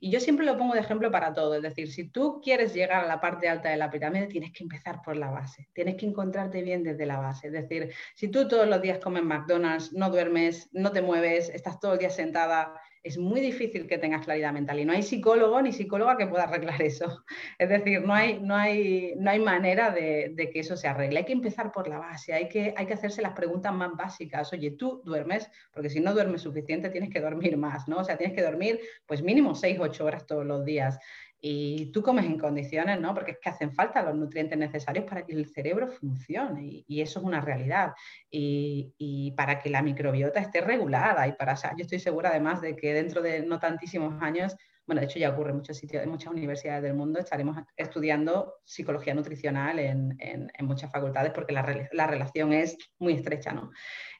[0.00, 3.04] Y yo siempre lo pongo de ejemplo para todo, es decir, si tú quieres llegar
[3.04, 6.06] a la parte alta de la pirámide, tienes que empezar por la base, tienes que
[6.06, 7.46] encontrarte bien desde la base.
[7.46, 11.80] Es decir, si tú todos los días comes McDonald's, no duermes, no te mueves, estás
[11.80, 15.60] todo el día sentada, es muy difícil que tengas claridad mental y no hay psicólogo
[15.60, 17.24] ni psicóloga que pueda arreglar eso.
[17.58, 21.20] Es decir, no hay, no hay, no hay manera de, que eso se arregle.
[21.20, 24.52] Hay que empezar por la base, hay que, hay que hacerse las preguntas más básicas.
[24.52, 27.98] Oye, tú duermes, porque si no duermes suficiente tienes que dormir más, ¿no?
[27.98, 30.98] O sea, tienes que dormir pues mínimo 6, 8 horas todos los días
[31.44, 33.12] y tú comes en condiciones, ¿no?
[33.14, 37.18] Porque es que hacen falta los nutrientes necesarios para que el cerebro funcione y, eso
[37.18, 37.94] es una realidad.
[38.30, 42.94] Y, para que la microbiota esté regulada y para, yo estoy segura además de que
[42.94, 44.54] dentro de no tantísimos años,
[44.86, 48.54] bueno, de hecho ya ocurre en muchos sitios, en muchas universidades del mundo, estaremos estudiando
[48.64, 50.16] psicología nutricional en,
[50.60, 53.72] muchas facultades porque la, relación es muy estrecha, ¿no?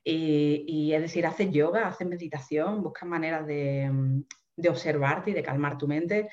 [0.02, 4.24] Y, es decir, haces yoga, haces meditación, buscas maneras de,
[4.56, 6.28] de observarte y de calmar tu mente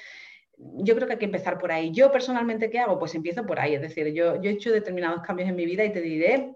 [0.60, 1.92] yo creo que hay que empezar por ahí.
[1.92, 3.00] Yo personalmente, ¿qué hago?
[3.00, 3.76] Pues empiezo por ahí.
[3.76, 6.56] Es decir, yo, yo he hecho determinados cambios en mi vida y te diré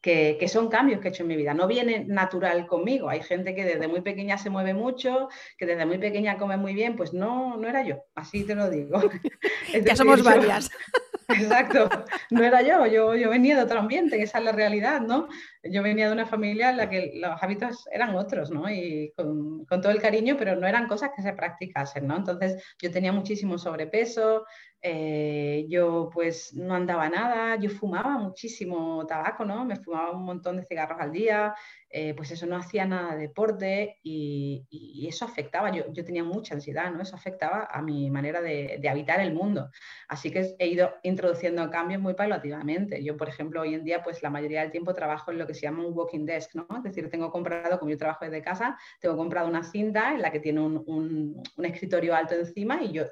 [0.00, 1.52] que, son cambios que he hecho en mi vida.
[1.52, 3.08] No viene natural conmigo.
[3.08, 6.74] Hay gente que desde muy pequeña se mueve mucho, que desde muy pequeña come muy
[6.74, 6.96] bien.
[6.96, 8.04] Pues no, no era yo.
[8.14, 9.00] Así te lo digo.
[9.84, 10.70] ya somos varias.
[11.30, 11.90] Exacto,
[12.30, 15.28] no era yo, yo, yo venía de otro ambiente, esa es la realidad, ¿no?
[15.62, 18.70] Yo venía de una familia en la que los hábitos eran otros, ¿no?
[18.70, 22.16] Y con, con todo el cariño, pero no eran cosas que se practicasen, ¿no?
[22.16, 24.46] Entonces yo tenía muchísimo sobrepeso,
[24.80, 29.64] eh, yo pues no andaba nada, yo fumaba muchísimo tabaco, ¿no?
[29.64, 31.54] Me fumaba un montón de cigarros al día,
[31.90, 34.66] eh, pues eso no hacía nada de deporte y,
[35.08, 37.00] eso afectaba, yo, yo, tenía mucha ansiedad, ¿no?
[37.00, 39.70] Eso afectaba a mi manera de, habitar el mundo.
[40.06, 43.02] Así que he ido introduciendo cambios muy paulativamente.
[43.02, 45.54] Yo, por ejemplo, hoy en día pues la mayoría del tiempo trabajo en lo que
[45.54, 46.66] se llama un walking desk, ¿no?
[46.76, 50.30] Es decir, tengo comprado, como yo trabajo desde casa, tengo comprado una cinta en la
[50.30, 53.04] que tiene un, un, escritorio alto encima y yo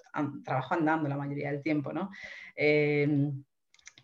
[0.45, 2.11] trabajo andando la mayoría del tiempo, ¿no?
[2.55, 3.31] Eh,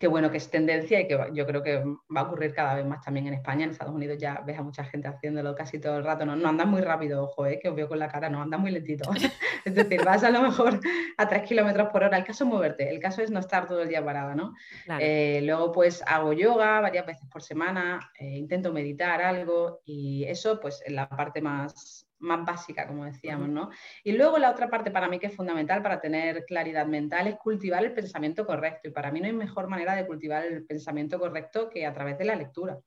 [0.03, 1.81] qué bueno que es tendencia y que yo creo que
[2.13, 3.63] va a ocurrir cada vez más también en España.
[3.63, 6.25] En Estados Unidos ya ves a mucha gente haciéndolo casi todo el rato.
[6.25, 8.59] No, no andan muy rápido, ojo, eh, que os veo con la cara, no andan
[8.59, 9.09] muy lentito.
[9.65, 10.81] es decir, vas a lo mejor
[11.17, 12.17] a 3 kilómetros por hora.
[12.17, 14.53] El caso es moverte, el caso es no estar todo el día parada, ¿no?
[14.99, 20.59] Eh, luego pues hago yoga varias veces por semana, eh, intento meditar algo y eso
[20.59, 23.69] pues en la parte más, más básica, como decíamos, ¿no?
[24.03, 27.35] Y luego la otra parte para mí que es fundamental para tener claridad mental es
[27.35, 28.87] cultivar el pensamiento correcto.
[28.87, 32.17] Y para mí no hay mejor manera de cultivar el pensamiento correcto que a través
[32.17, 32.79] de la lectura.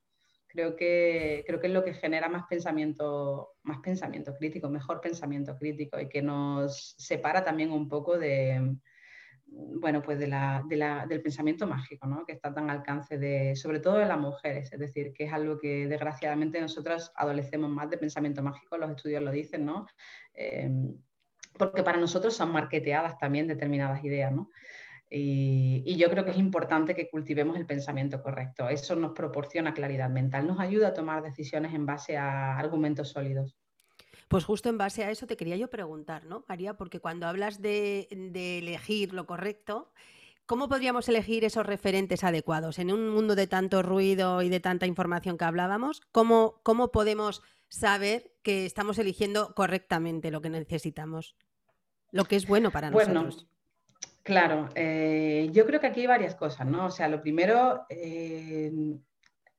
[0.49, 5.57] Creo que, creo que es lo que genera más pensamiento, más pensamiento crítico, mejor pensamiento
[5.59, 8.77] crítico y que nos separa también un poco de,
[9.47, 10.65] bueno, pues de la,
[11.09, 12.25] del pensamiento mágico, ¿no?
[12.25, 15.33] que está tan al alcance de, sobre todo de las mujeres, es decir, que es
[15.33, 19.87] algo que desgraciadamente nosotras adolecemos más de pensamiento mágico, los estudios lo dicen, ¿no?
[20.35, 20.71] Eh,
[21.59, 24.51] porque para nosotros son marketeadas también determinadas ideas, ¿no?
[25.09, 28.69] Y, yo creo que es importante que cultivemos el pensamiento correcto.
[28.69, 33.57] Eso nos proporciona claridad mental, nos ayuda a tomar decisiones en base a argumentos sólidos.
[34.29, 36.75] Pues justo en base a eso te quería yo preguntar, ¿no, María?
[36.75, 39.93] Porque cuando hablas de, elegir lo correcto,
[40.47, 42.79] ¿cómo podríamos elegir esos referentes adecuados?
[42.79, 47.43] En un mundo de tanto ruido y de tanta información que hablábamos, ¿cómo, cómo podemos
[47.69, 51.37] saber que estamos eligiendo correctamente lo que necesitamos?
[52.11, 53.47] Lo que es bueno para nosotros.
[54.27, 56.87] Claro, eh, yo creo que aquí hay varias cosas, ¿no?
[56.87, 58.73] O sea, lo primero, eh,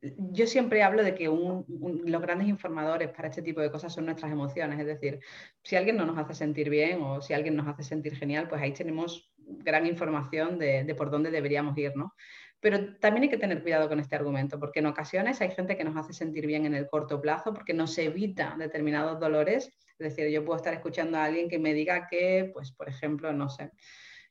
[0.01, 4.31] yo siempre hablo de que los grandes informadores para este tipo de cosas son nuestras
[4.31, 5.19] emociones, es decir,
[5.63, 8.61] si alguien no nos hace sentir bien o si alguien nos hace sentir genial, pues
[8.61, 12.13] ahí tenemos gran información de, por dónde deberíamos ir, ¿no?
[12.59, 15.83] Pero también hay que tener cuidado con este argumento, porque en ocasiones hay gente que
[15.83, 19.71] nos hace sentir bien en el corto plazo porque nos evita determinados dolores.
[19.99, 23.31] Es decir, yo puedo estar escuchando a alguien que me diga que, pues, por ejemplo,
[23.31, 23.71] no sé,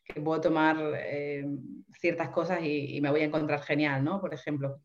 [0.04, 1.44] que puedo tomar eh,
[2.00, 4.20] ciertas cosas y, y, me voy a encontrar genial, ¿no?
[4.20, 4.80] Por ejemplo,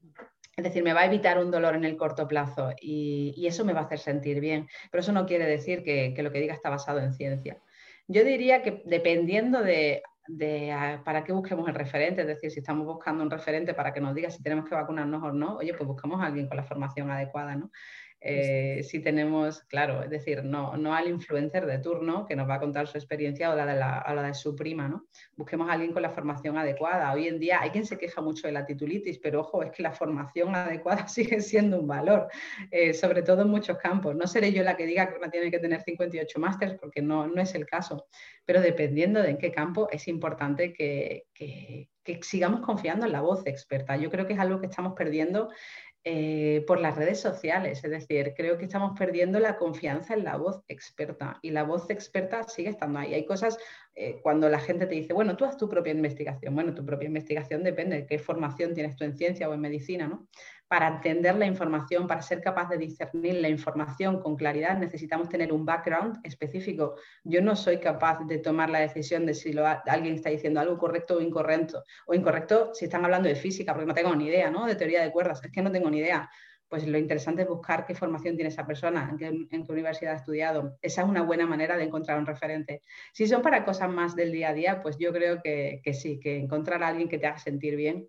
[0.56, 3.74] es decir, me va a evitar un dolor en el corto plazo y, eso me
[3.74, 4.68] va a hacer sentir bien.
[4.92, 7.62] Pero eso no quiere decir que, lo que diga está basado en ciencia.
[8.08, 10.04] Yo diría que dependiendo de,
[11.04, 14.14] para qué busquemos el referente, es decir, si estamos buscando un referente para que nos
[14.14, 17.10] diga si tenemos que vacunarnos o no, oye, pues buscamos a alguien con la formación
[17.10, 17.72] adecuada, ¿no?
[18.24, 22.56] Eh, si tenemos, claro, es decir, no, no al influencer de turno que nos va
[22.56, 25.08] a contar su experiencia o la de, la, de su prima, ¿no?
[25.36, 27.12] Busquemos a alguien con la formación adecuada.
[27.14, 29.82] Hoy en día hay quien se queja mucho de la titulitis, pero ojo, es que
[29.82, 32.28] la formación adecuada sigue siendo un valor,
[32.70, 34.16] eh, sobre todo en muchos campos.
[34.16, 37.26] No seré yo la que diga que una tiene que tener 58 másteres, porque no,
[37.26, 38.06] no es el caso,
[38.46, 43.46] pero dependiendo de en qué campo es importante que, que sigamos confiando en la voz
[43.46, 43.96] experta.
[43.96, 45.50] Yo creo que es algo que estamos perdiendo
[46.04, 47.84] eh, por las redes sociales.
[47.84, 51.90] Es decir, creo que estamos perdiendo la confianza en la voz experta y la voz
[51.92, 53.14] experta sigue estando ahí.
[53.14, 53.58] Hay cosas,
[53.94, 56.56] eh, cuando la gente te dice, bueno, tú haz tu propia investigación.
[56.56, 60.08] Bueno, tu propia investigación depende de qué formación tienes tú en ciencia o en medicina,
[60.08, 60.28] ¿no?
[60.72, 65.52] Para entender la información, para ser capaz de discernir la información con claridad, necesitamos tener
[65.52, 66.96] un background específico.
[67.26, 69.54] Yo no soy capaz de tomar la decisión de si
[69.86, 71.84] alguien está diciendo algo correcto o incorrecto.
[72.08, 74.66] O incorrecto si están hablando de física, porque no tengo ni idea, ¿no?
[74.66, 76.30] De teoría de cuerdas, es que no tengo ni idea.
[76.70, 80.78] Pues lo interesante es buscar qué formación tiene esa persona, en qué, universidad ha estudiado.
[80.82, 82.82] Esa es una buena manera de encontrar un referente.
[83.12, 86.18] Si son para cosas más del día a día, pues yo creo que, que sí,
[86.18, 88.08] que encontrar a alguien que te haga sentir bien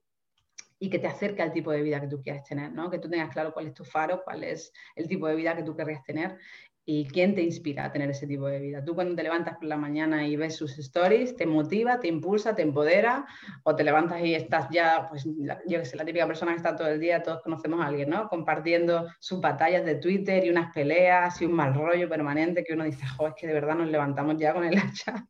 [0.82, 2.90] y que te acerque al tipo de vida que tú quieres tener, ¿no?
[2.90, 5.62] que tú tengas claro cuál es tu faro, cuál es el tipo de vida que
[5.62, 6.36] tú querrías tener
[6.84, 8.84] y quién te inspira a tener ese tipo de vida.
[8.84, 12.56] Tú cuando te levantas por la mañana y ves sus stories, te motiva, te impulsa,
[12.56, 13.24] te empodera,
[13.62, 16.74] o te levantas y estás ya, pues yo que sé, la típica persona que está
[16.74, 18.28] todo el día, todos conocemos a alguien, ¿no?
[18.28, 22.82] Compartiendo sus batallas de Twitter y unas peleas y un mal rollo permanente que uno
[22.82, 25.28] dice, jo, es que de verdad nos levantamos ya con el hacha.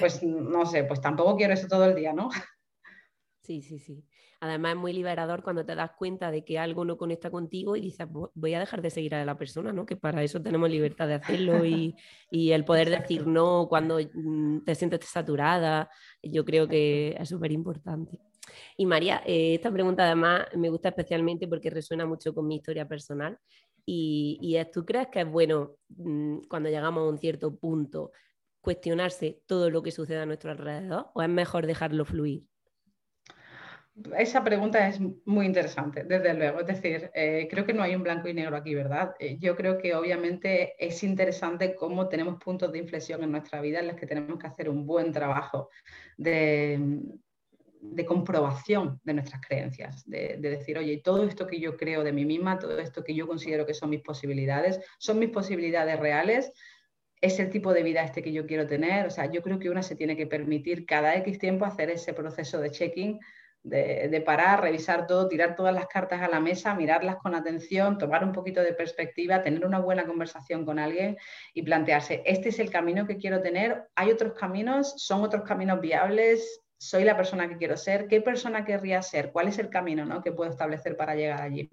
[0.00, 2.28] Pues no sé, pues tampoco quiero eso todo el día, ¿no?
[3.42, 4.04] Sí, sí, sí.
[4.42, 7.82] Además es muy liberador cuando te das cuenta de que algo no conecta contigo y
[7.82, 9.84] dices, voy a dejar de seguir a la persona, ¿no?
[9.84, 11.94] Que para eso tenemos libertad de hacerlo y,
[12.30, 15.90] el poder decir no cuando mm, te sientes saturada,
[16.22, 18.18] yo creo que es súper importante.
[18.78, 22.88] Y María, eh, esta pregunta además me gusta especialmente porque resuena mucho con mi historia
[22.88, 23.38] personal.
[23.84, 28.12] Y, y ¿tú crees que es bueno mm, cuando llegamos a un cierto punto
[28.62, 32.44] cuestionarse todo lo que sucede a nuestro alrededor o es mejor dejarlo fluir?
[34.16, 36.60] Esa pregunta es muy interesante, desde luego.
[36.60, 39.14] Es decir, eh, creo que no hay un blanco y negro aquí, ¿verdad?
[39.18, 43.80] Eh, yo creo que obviamente es interesante cómo tenemos puntos de inflexión en nuestra vida
[43.80, 45.70] en los que tenemos que hacer un buen trabajo
[46.16, 46.80] de,
[48.06, 52.24] comprobación de nuestras creencias, de, de, decir, oye, todo esto que yo creo de mí
[52.24, 56.52] misma, todo esto que yo considero que son mis posibilidades, son mis posibilidades reales,
[57.20, 59.06] es el tipo de vida este que yo quiero tener.
[59.06, 62.14] O sea, yo creo que una se tiene que permitir cada X tiempo hacer ese
[62.14, 63.20] proceso de checking
[63.62, 68.24] de, parar, revisar todo, tirar todas las cartas a la mesa, mirarlas con atención, tomar
[68.24, 71.16] un poquito de perspectiva, tener una buena conversación con alguien
[71.52, 75.80] y plantearse, este es el camino que quiero tener, hay otros caminos, son otros caminos
[75.80, 80.06] viables, soy la persona que quiero ser, qué persona querría ser, cuál es el camino
[80.06, 80.22] ¿no?
[80.22, 81.68] que puedo establecer para llegar allí.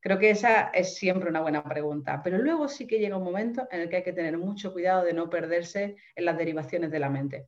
[0.00, 3.68] Creo que esa es siempre una buena pregunta, pero luego sí que llega un momento
[3.70, 6.98] en el que hay que tener mucho cuidado de no perderse en las derivaciones de
[6.98, 7.46] la mente.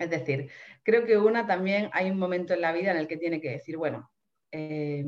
[0.00, 0.50] Es decir,
[0.82, 3.50] creo que una también hay un momento en la vida en el que tiene que
[3.50, 4.10] decir, bueno,
[4.50, 5.04] eh,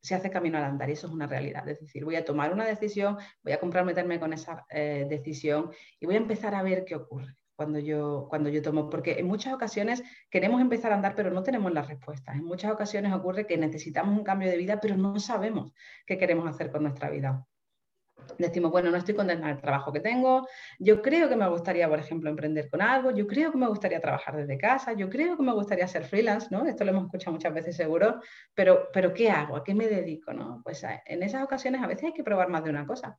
[0.00, 1.68] se hace camino al andar y eso es una realidad.
[1.68, 6.06] Es decir, voy a tomar una decisión, voy a comprometerme con esa eh, decisión y
[6.06, 9.52] voy a empezar a ver qué ocurre cuando yo, cuando yo tomo, porque en muchas
[9.52, 12.36] ocasiones queremos empezar a andar, pero no tenemos las respuestas.
[12.36, 15.72] En muchas ocasiones ocurre que necesitamos un cambio de vida, pero no sabemos
[16.06, 17.46] qué queremos hacer con nuestra vida
[18.38, 20.46] decimos, bueno, no estoy contenta en el trabajo que tengo,
[20.78, 24.00] yo creo que me gustaría, por ejemplo, emprender con algo, yo creo que me gustaría
[24.00, 26.66] trabajar desde casa, yo creo que me gustaría ser freelance, ¿no?
[26.66, 28.20] Esto lo hemos escuchado muchas veces seguro,
[28.54, 29.56] pero, pero ¿qué hago?
[29.56, 30.32] ¿A qué me dedico?
[30.32, 30.60] ¿no?
[30.64, 33.16] Pues en esas ocasiones a veces hay que probar más de una cosa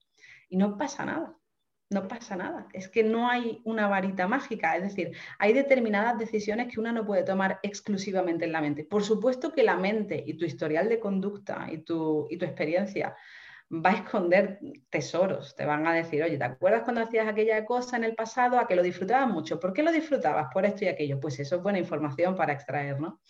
[0.49, 1.35] y no pasa nada.
[1.89, 6.73] No pasa nada, es que no hay una varita mágica, es decir, hay determinadas decisiones
[6.73, 8.85] que una no puede tomar exclusivamente en la mente.
[8.85, 13.13] Por supuesto que la mente y tu historial de conducta y tu, y tu experiencia
[13.71, 15.55] va a esconder tesoros.
[15.55, 18.67] Te van a decir, oye, ¿te acuerdas cuando hacías aquella cosa en el pasado a
[18.67, 19.59] que lo disfrutabas mucho?
[19.59, 20.47] ¿Por qué lo disfrutabas?
[20.53, 21.19] Por esto y aquello.
[21.19, 23.21] Pues eso es buena información para extraer, ¿no?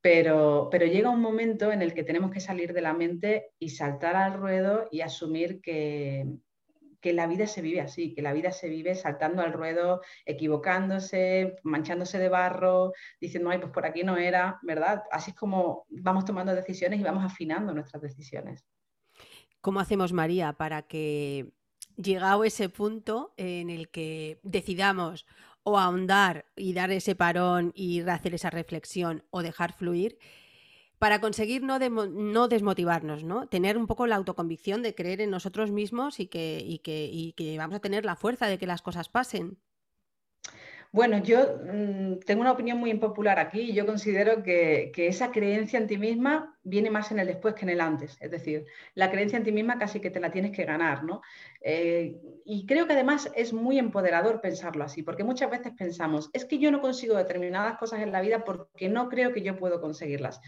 [0.00, 3.70] Pero, pero llega un momento en el que tenemos que salir de la mente y
[3.70, 6.26] saltar al ruedo y asumir que,
[7.00, 11.56] que la vida se vive así, que la vida se vive saltando al ruedo, equivocándose,
[11.62, 15.04] manchándose de barro, diciendo, ay, pues por aquí no era, ¿verdad?
[15.10, 18.64] Así es como vamos tomando decisiones y vamos afinando nuestras decisiones.
[19.66, 21.50] ¿Cómo hacemos, María, para que,
[21.96, 25.26] llegado ese punto en el que decidamos
[25.64, 30.20] o ahondar y dar ese parón y hacer esa reflexión o dejar fluir,
[31.00, 33.48] para conseguir no, no, desmotivarnos, ¿no?
[33.48, 37.32] Tener un poco la autoconvicción de creer en nosotros mismos y que, y que, y
[37.32, 39.58] que vamos a tener la fuerza de que las cosas pasen.
[40.96, 45.78] Bueno, yo mm, tengo una opinión muy impopular aquí y yo considero que, esa creencia
[45.78, 48.16] en ti misma viene más en el después que en el antes.
[48.18, 51.20] Es decir, la creencia en ti misma casi que te la tienes que ganar, ¿no?
[51.60, 56.46] Eh, y creo que además es muy empoderador pensarlo así, porque muchas veces pensamos, es
[56.46, 59.82] que yo no consigo determinadas cosas en la vida porque no creo que yo puedo
[59.82, 60.40] conseguirlas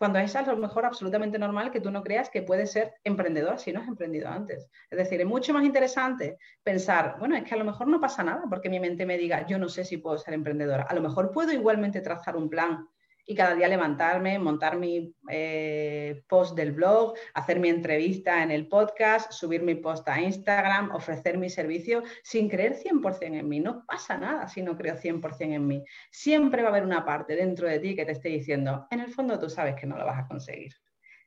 [0.00, 3.58] cuando es a lo mejor absolutamente normal que tú no creas que puedes ser emprendedor
[3.58, 4.66] si no has emprendido antes.
[4.88, 8.24] Es decir, es mucho más interesante pensar, bueno, es que a lo mejor no pasa
[8.24, 10.84] nada porque mi mente me diga, yo no sé si puedo ser emprendedora.
[10.84, 12.88] A lo mejor puedo igualmente trazar un plan
[13.30, 18.66] y cada día levantarme, montar mi eh, post del blog, hacer mi entrevista en el
[18.66, 23.60] podcast, subir mi post a Instagram, ofrecer mi servicio sin creer 100% en mí.
[23.60, 25.84] No pasa nada si no creo 100% en mí.
[26.10, 29.12] Siempre va a haber una parte dentro de ti que te esté diciendo, en el
[29.14, 30.72] fondo tú sabes que no lo vas a conseguir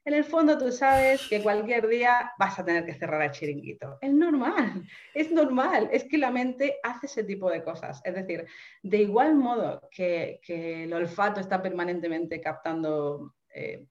[0.06, 3.98] en el fondo tú sabes que cualquier día vas a tener que cerrar el chiringuito.
[4.02, 8.02] Es normal, es normal, es que la mente hace ese tipo de cosas.
[8.04, 8.46] Es decir,
[8.82, 13.88] de igual modo que, el olfato está permanentemente captando eh,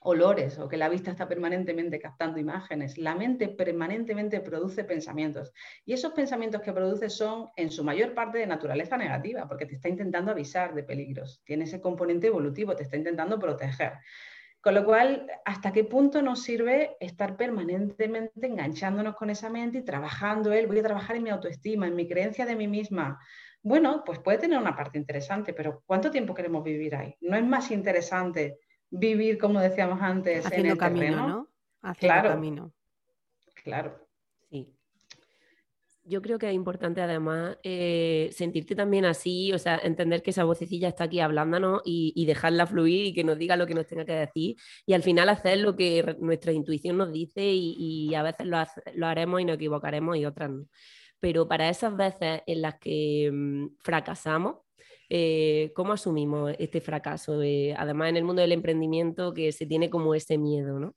[0.00, 5.52] olores o que la vista está permanentemente captando imágenes, la mente permanentemente produce pensamientos.
[5.84, 9.74] Y esos pensamientos que produce son en su mayor parte de naturaleza negativa, porque te
[9.74, 13.94] está intentando avisar de peligros, tiene ese componente evolutivo, te está intentando proteger.
[14.66, 19.84] Con lo cual, ¿hasta qué punto nos sirve estar permanentemente enganchándonos con esa mente y
[19.84, 20.66] trabajando él?
[20.66, 23.16] Voy a trabajar en mi autoestima, en mi creencia de mí misma.
[23.62, 27.16] Bueno, pues puede tener una parte interesante, pero ¿cuánto tiempo queremos vivir ahí?
[27.20, 28.58] ¿No es más interesante
[28.90, 31.48] vivir, como decíamos antes, Haciendo en el camino, ¿no?
[31.82, 32.72] Haciendo claro, camino.
[33.62, 34.05] Claro.
[36.08, 40.44] Yo creo que es importante además eh, sentirte también así, o sea, entender que esa
[40.44, 44.04] vocecilla está aquí hablándonos y, dejarla fluir y que nos diga lo que nos tenga
[44.04, 48.46] que decir y al final hacer lo que nuestra intuición nos dice y, a veces
[48.46, 50.66] lo, haremos y nos equivocaremos y otras no.
[51.18, 54.58] pero para esas veces en las que mm, fracasamos,
[55.08, 57.40] eh, ¿cómo asumimos este fracaso?
[57.76, 60.94] además, en el mundo del emprendimiento que se tiene como ese miedo, ¿no?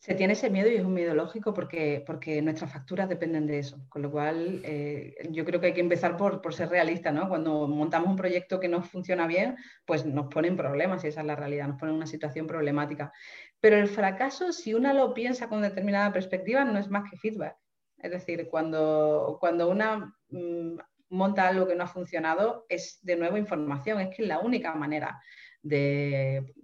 [0.00, 3.58] Se tiene ese miedo y es un miedo lógico porque, porque nuestras facturas dependen de
[3.58, 3.84] eso.
[3.90, 7.28] Con lo cual, eh, yo creo que hay que empezar por, por, ser realista, ¿no?
[7.28, 11.26] Cuando montamos un proyecto que no funciona bien, pues nos ponen problemas y esa es
[11.26, 13.12] la realidad, nos ponen una situación problemática.
[13.60, 17.58] Pero el fracaso, si una lo piensa con determinada perspectiva, no es más que feedback.
[17.98, 20.78] Es decir, cuando, cuando una mm,
[21.10, 24.74] monta algo que no ha funcionado, es de nuevo información, es que es la única
[24.74, 25.20] manera
[25.62, 26.54] de,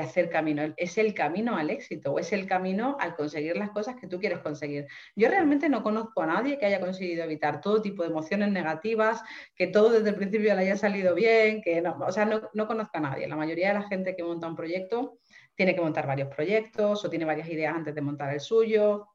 [0.00, 0.62] hacer camino.
[0.76, 4.18] Es el camino al éxito o es el camino al conseguir las cosas que tú
[4.18, 4.86] quieres conseguir.
[5.14, 9.22] Yo realmente no conozco a nadie que haya conseguido evitar todo tipo de emociones negativas,
[9.54, 12.66] que todo desde el principio le haya salido bien, que no, o sea, no, no
[12.66, 13.28] conozco a nadie.
[13.28, 15.18] La mayoría de la gente que monta un proyecto
[15.54, 19.08] tiene que montar varios proyectos o tiene varias ideas antes de montar el suyo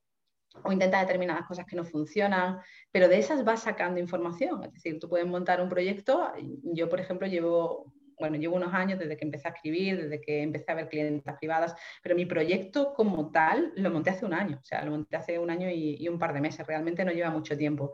[0.63, 2.59] o intenta determinadas cosas que no funcionan,
[2.91, 4.63] pero de esas vas sacando información.
[4.63, 6.31] Es decir, tú puedes montar un proyecto.
[6.63, 10.41] Yo, por ejemplo, llevo bueno, llevo unos años desde que empecé a escribir, desde que
[10.41, 14.59] empecé a ver clientas privadas, pero mi proyecto como tal lo monté hace un año,
[14.61, 17.29] o sea, lo monté hace un año y, un par de meses, realmente no lleva
[17.29, 17.93] mucho tiempo.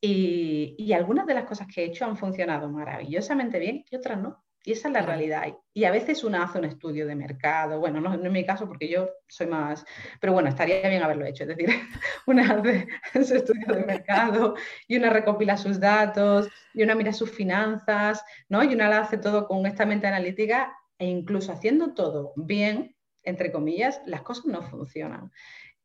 [0.00, 4.20] Y, y, algunas de las cosas que he hecho han funcionado maravillosamente bien y otras
[4.20, 4.44] no.
[4.64, 5.44] Y esa es la realidad.
[5.72, 8.88] Y a veces una hace un estudio de mercado, bueno, no, en mi caso porque
[8.88, 9.84] yo soy más,
[10.20, 11.44] pero bueno, estaría bien haberlo hecho.
[11.44, 11.68] Es decir,
[12.26, 12.62] una
[13.04, 18.24] hace su estudio de mercado y una recopila sus datos y una mira sus finanzas,
[18.48, 18.62] ¿no?
[18.62, 23.52] Y una la hace todo con esta mente analítica e incluso haciendo todo bien, entre
[23.52, 25.30] comillas, las cosas no funcionan.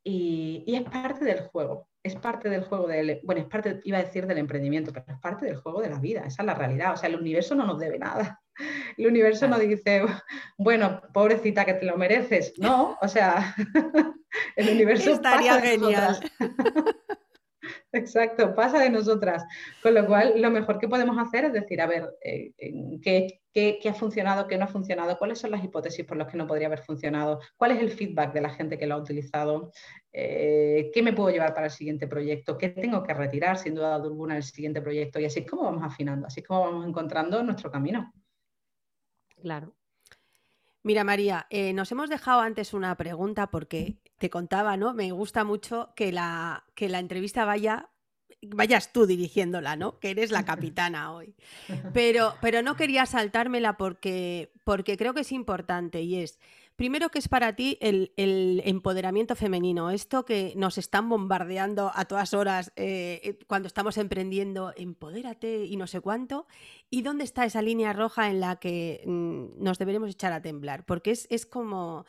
[0.03, 3.97] Y, y es parte del juego es parte del juego del, bueno, es parte, iba
[3.97, 6.53] a decir del emprendimiento, pero es parte del juego de la vida, esa es la
[6.53, 6.93] realidad.
[6.93, 8.41] O sea, el universo no nos debe nada.
[8.97, 10.03] El universo no dice,
[10.59, 12.53] bueno, pobrecita que te lo mereces.
[12.59, 13.55] No, o sea,
[14.55, 16.19] el universo estaría genial.
[17.93, 19.43] Exacto, pasa de nosotras.
[19.81, 22.51] Con lo cual, lo mejor que podemos hacer es decir, a ver, eh,
[23.03, 25.15] ¿qué, qué, ha funcionado, qué no ha funcionado?
[25.19, 27.39] ¿Cuáles son las hipótesis por las que no podría haber funcionado?
[27.55, 29.71] ¿Cuál es el feedback de la gente que lo ha utilizado?
[30.11, 32.57] Eh, ¿Qué me puedo llevar para el siguiente proyecto?
[32.57, 35.19] ¿Qué tengo que retirar, sin duda alguna, el siguiente proyecto?
[35.19, 38.11] Y así es como vamos afinando, así es como vamos encontrando nuestro camino.
[39.39, 39.75] Claro.
[40.81, 44.93] Mira, María, eh, nos hemos dejado antes una pregunta porque te contaba, ¿no?
[44.93, 47.89] Me gusta mucho que la, que la entrevista vaya,
[48.41, 49.99] vayas tú dirigiéndola, ¿no?
[49.99, 51.35] Que eres la capitana hoy.
[51.91, 56.39] Pero, pero no quería saltármela porque, porque creo que es importante y es,
[56.77, 58.13] Primero, ¿qué es para ti el,
[58.65, 59.91] empoderamiento femenino?
[59.91, 65.75] Esto que nos están bombardeando a todas horas eh, eh, cuando estamos emprendiendo, empodérate y
[65.75, 66.47] no sé cuánto.
[66.89, 70.85] ¿Y dónde está esa línea roja en la que mm, nos deberemos echar a temblar?
[70.85, 72.05] Porque es, es como...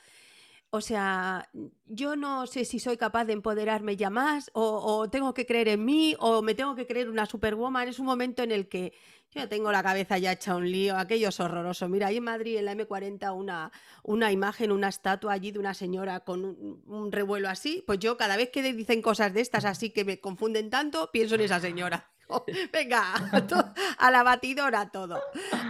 [0.75, 1.49] O sea,
[1.87, 5.85] yo no sé si soy capaz de empoderarme ya más, o, tengo que creer en
[5.85, 7.87] mí, o me tengo que creer una superwoman.
[7.87, 8.93] Es un momento en el que
[9.31, 11.89] yo tengo la cabeza ya hecha un lío, aquello es horroroso.
[11.89, 13.71] Mira, ahí en Madrid, en la M40, una,
[14.03, 17.85] una imagen, una estatua allí de una señora con un, revuelo así.
[17.87, 21.37] Pues yo cada vez que dicen cosas de estas así que me confunden tanto, pienso
[21.37, 22.11] en esa señora.
[22.73, 23.15] Venga,
[23.99, 25.21] a la batidora todo.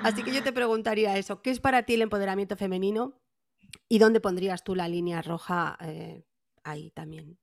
[0.03, 3.21] Así que yo te preguntaría eso, ¿qué es para ti el empoderamiento femenino?
[3.89, 6.25] ¿Y dónde pondrías tú la línea roja eh,
[6.63, 7.39] ahí también?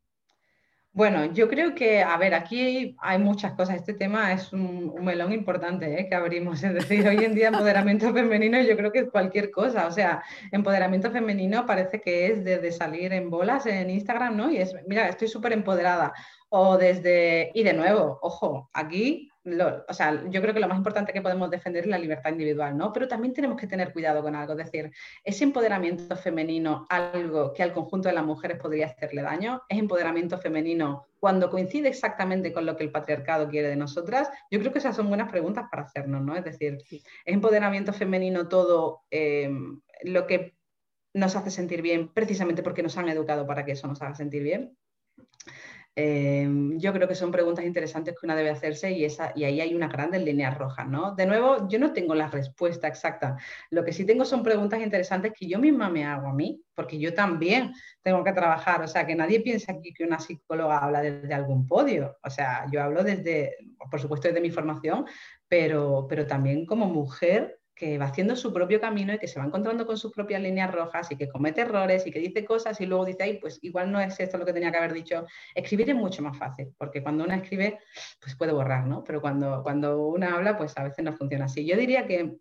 [0.94, 3.78] Bueno, yo creo que, a ver, aquí hay muchas cosas.
[3.78, 6.10] Este tema es un, melón importante ¿eh?
[6.10, 6.62] que abrimos.
[6.64, 9.88] Es decir, hoy en día empoderamiento femenino yo creo que es cualquier cosa.
[9.88, 14.52] O sea, empoderamiento femenino parece que es desde salir en bolas en Instagram, ¿no?
[14.52, 16.14] Y es, mira, estoy súper empoderada.
[16.50, 21.14] O desde, y de nuevo, ojo, aquí o sea, yo creo que lo más importante
[21.14, 22.94] que podemos defender es la libertad individual, ¿no?
[22.94, 24.92] Pero también tenemos que tener cuidado con algo, es decir,
[25.24, 30.38] ese empoderamiento femenino, algo que al conjunto de las mujeres podría hacerle daño, es empoderamiento
[30.38, 34.80] femenino cuando coincide exactamente con lo que el patriarcado quiere de nosotras, yo creo que
[34.80, 36.36] esas son buenas preguntas para hacernos, ¿no?
[36.36, 40.56] Es decir, ¿es empoderamiento femenino todo em, lo que
[41.14, 44.44] nos hace sentir bien precisamente porque nos han educado para que eso nos haga sentir
[44.44, 44.78] bien?
[45.94, 49.60] Em, yo creo que son preguntas interesantes que una debe hacerse y, esa, y ahí
[49.60, 51.16] hay unas grandes líneas rojas, ¿no?
[51.16, 53.36] De nuevo, yo no tengo la respuesta exacta.
[53.70, 56.98] Lo que sí tengo son preguntas interesantes que yo misma me hago a mí, porque
[56.98, 58.82] yo también tengo que trabajar.
[58.82, 62.18] O sea, que nadie piensa aquí que una psicóloga habla desde algún podio.
[62.24, 63.58] O sea, yo hablo desde,
[63.90, 65.06] por supuesto, desde mi formación,
[65.50, 69.46] pero, pero también como mujer que va haciendo su propio camino y que se va
[69.48, 72.86] encontrando con sus propias líneas rojas y que comete errores y que dice cosas y
[72.86, 75.26] luego dice, ay, pues igual no es esto lo que tenía que haber dicho.
[75.56, 77.80] Escribir es mucho más fácil, porque cuando una escribe,
[78.22, 79.04] pues puede borrar, ¿no?
[79.04, 81.66] Pero cuando, cuando una habla, pues a veces no funciona así.
[81.66, 82.38] Yo diría que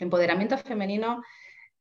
[0.00, 1.22] empoderamiento femenino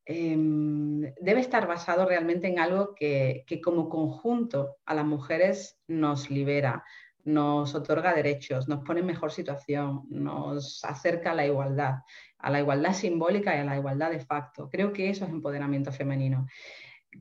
[0.06, 6.30] em, debe estar basado realmente en algo que, que como conjunto a las mujeres nos
[6.30, 6.84] libera,
[7.24, 11.96] nos otorga derechos, nos pone en mejor situación, nos acerca a la igualdad,
[12.46, 14.70] a la igualdad simbólica y a la igualdad de facto.
[14.70, 16.46] Creo que eso es empoderamiento femenino.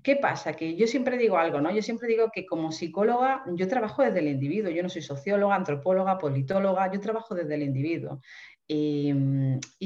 [0.02, 0.52] ¿Qué pasa?
[0.52, 1.70] Que yo siempre digo algo, ¿no?
[1.74, 5.54] Yo siempre digo que como psicóloga yo trabajo desde el individuo, yo no soy socióloga,
[5.54, 8.20] antropóloga, politóloga, yo trabajo desde el individuo.
[8.66, 9.14] Y,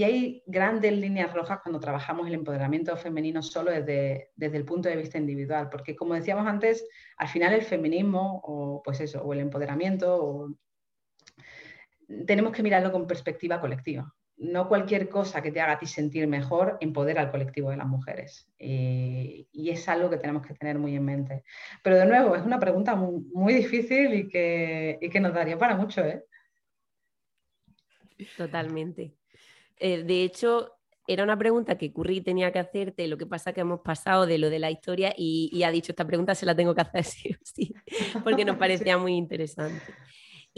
[0.02, 4.96] hay grandes líneas rojas cuando trabajamos el empoderamiento femenino solo desde, desde, el punto de
[4.96, 6.84] vista individual, porque como decíamos antes,
[7.16, 10.48] al final el feminismo o pues eso, o el empoderamiento,
[12.26, 16.26] tenemos que mirarlo con perspectiva colectiva no cualquier cosa que te haga a ti sentir
[16.28, 18.48] mejor empodera al colectivo de las mujeres.
[18.58, 21.44] Y, es algo que tenemos que tener muy en mente.
[21.82, 26.04] Pero de nuevo, es una pregunta muy, difícil y que, que, nos daría para mucho.
[26.04, 26.24] ¿eh?
[28.36, 29.14] Totalmente.
[29.78, 30.78] Eh, de hecho,
[31.08, 34.38] era una pregunta que Curry tenía que hacerte, lo que pasa que hemos pasado de
[34.38, 37.30] lo de la historia y, ha dicho, esta pregunta se la tengo que hacer sí
[37.32, 37.74] o sí,
[38.22, 39.82] porque nos parecía muy interesante.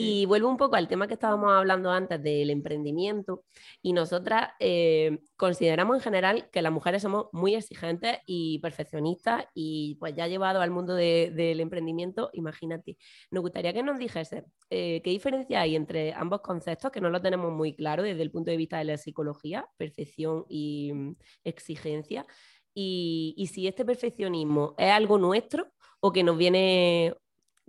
[0.01, 3.45] Y vuelvo un poco al tema que estábamos hablando antes del emprendimiento.
[3.83, 9.45] Y nosotras eh, consideramos en general que las mujeres somos muy exigentes y perfeccionistas.
[9.55, 12.97] Y pues ya llevado al mundo del emprendimiento, imagínate.
[13.31, 17.21] Nos gustaría que nos dijese eh, qué diferencia hay entre ambos conceptos, que no lo
[17.21, 22.27] tenemos muy claro desde el punto de vista de la psicología, perfección y mm, exigencia.
[22.75, 25.69] Y, y si este perfeccionismo es algo nuestro
[26.01, 27.15] o que nos viene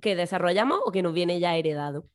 [0.01, 2.09] que desarrollamos o que nos viene ya heredado.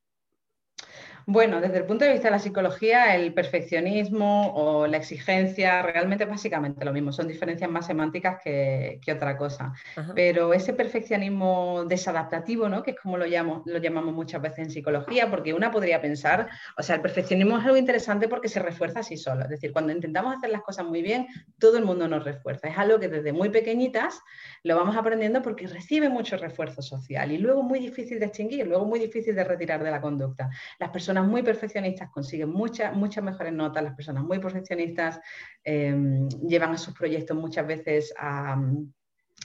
[1.29, 6.23] Bueno, desde el punto de vista de la psicología, el perfeccionismo o la exigencia realmente
[6.23, 9.73] es básicamente lo mismo, son diferencias más semánticas que, otra cosa.
[10.15, 12.85] Pero ese perfeccionismo desadaptativo, ¿no?
[12.85, 16.49] que es como lo, lo llamamos muchas veces en psicología, porque una podría pensar,
[16.79, 19.43] o sea, el perfeccionismo es algo interesante porque se refuerza así solo.
[19.43, 21.27] Es decir, cuando intentamos hacer las cosas muy bien,
[21.59, 22.69] todo el mundo nos refuerza.
[22.69, 24.21] Es algo que desde muy pequeñitas
[24.63, 28.85] lo vamos aprendiendo porque recibe mucho refuerzo social y luego muy difícil de extinguir, luego
[28.85, 30.51] muy difícil de retirar de la conducta.
[30.79, 35.21] Las personas muy perfeccionistas consiguen muchas, muchas mejores notas, las personas muy perfeccionistas
[35.65, 38.57] em, llevan a sus proyectos muchas veces a,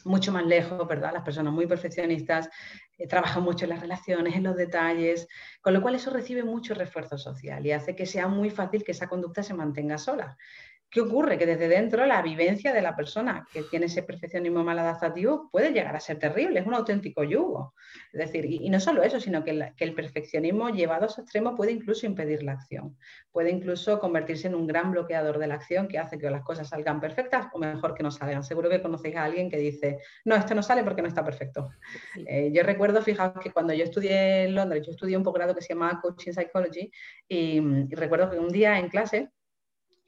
[0.05, 1.13] mucho más lejos, ¿verdad?
[1.13, 2.49] Las personas muy perfeccionistas
[2.97, 5.27] eh, trabajan mucho en las relaciones, en los detalles,
[5.61, 8.91] con lo cual eso recibe mucho refuerzo social y hace que sea muy fácil que
[8.91, 10.37] esa conducta se mantenga sola.
[10.91, 11.37] ¿Qué ocurre?
[11.37, 15.71] Que desde dentro la vivencia de la persona que tiene ese perfeccionismo mal adaptativo puede
[15.71, 17.73] llegar a ser terrible, es un auténtico yugo.
[18.11, 21.71] Es decir, y, no solo eso, sino que, el perfeccionismo llevado a su extremo puede
[21.71, 22.97] incluso impedir la acción,
[23.31, 26.67] puede incluso convertirse en un gran bloqueador de la acción que hace que las cosas
[26.67, 28.43] salgan perfectas o mejor que no salgan.
[28.43, 31.69] Seguro que conocéis a alguien que dice, no, esto no sale porque no está perfecto.
[32.27, 35.61] Eh, yo recuerdo, fijaos que cuando yo estudié en Londres, yo estudié un posgrado que
[35.61, 36.91] se llamaba Coaching Psychology
[37.29, 37.61] y
[37.91, 39.29] recuerdo que un día en clase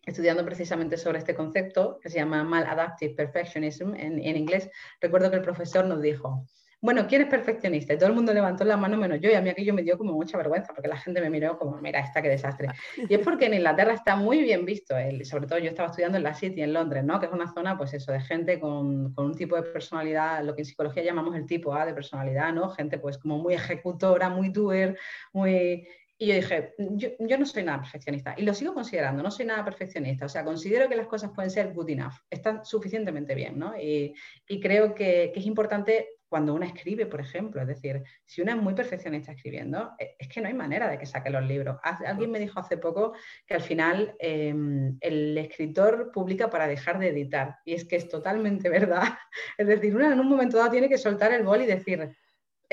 [0.06, 5.38] estudiando precisamente sobre este concepto, que se llama Maladaptive Perfectionism en, en, inglés, recuerdo que
[5.38, 6.46] el profesor nos dijo,
[6.84, 7.94] bueno, ¿quién es perfeccionista?
[7.94, 9.98] Y todo el mundo levantó la mano menos yo, y a mí aquello me dio
[9.98, 12.68] como mucha vergüenza, porque la gente me miró como, mira, esta qué desastre.
[13.08, 16.18] Y es porque en Inglaterra está muy bien visto, el, sobre todo yo estaba estudiando
[16.18, 17.22] en la City, en Londres, ¿no?
[17.22, 20.54] Que es una zona, pues eso, de gente con, con, un tipo de personalidad, lo
[20.56, 22.70] que en psicología llamamos el tipo A de personalidad, ¿no?
[22.72, 25.00] Gente pues como muy ejecutora, muy doer,
[25.32, 25.88] muy
[26.18, 29.66] y yo dije, yo, no soy nada perfeccionista y lo sigo considerando, no soy nada
[29.66, 33.74] perfeccionista, o sea, considero que las cosas pueden ser good enough, están suficientemente bien, ¿no?
[33.80, 34.14] Y,
[34.62, 38.74] creo que, es importante cuando una escribe, por ejemplo, es decir, si una es muy
[38.74, 41.78] perfeccionista escribiendo, e, es que no hay manera de que saque los libros.
[41.84, 43.14] Alguien me dijo hace poco
[43.46, 48.08] que al final em, el escritor publica para dejar de editar y es que es
[48.08, 49.10] totalmente verdad.
[49.58, 52.16] Es decir, una en un momento dado tiene que soltar el bol y decir,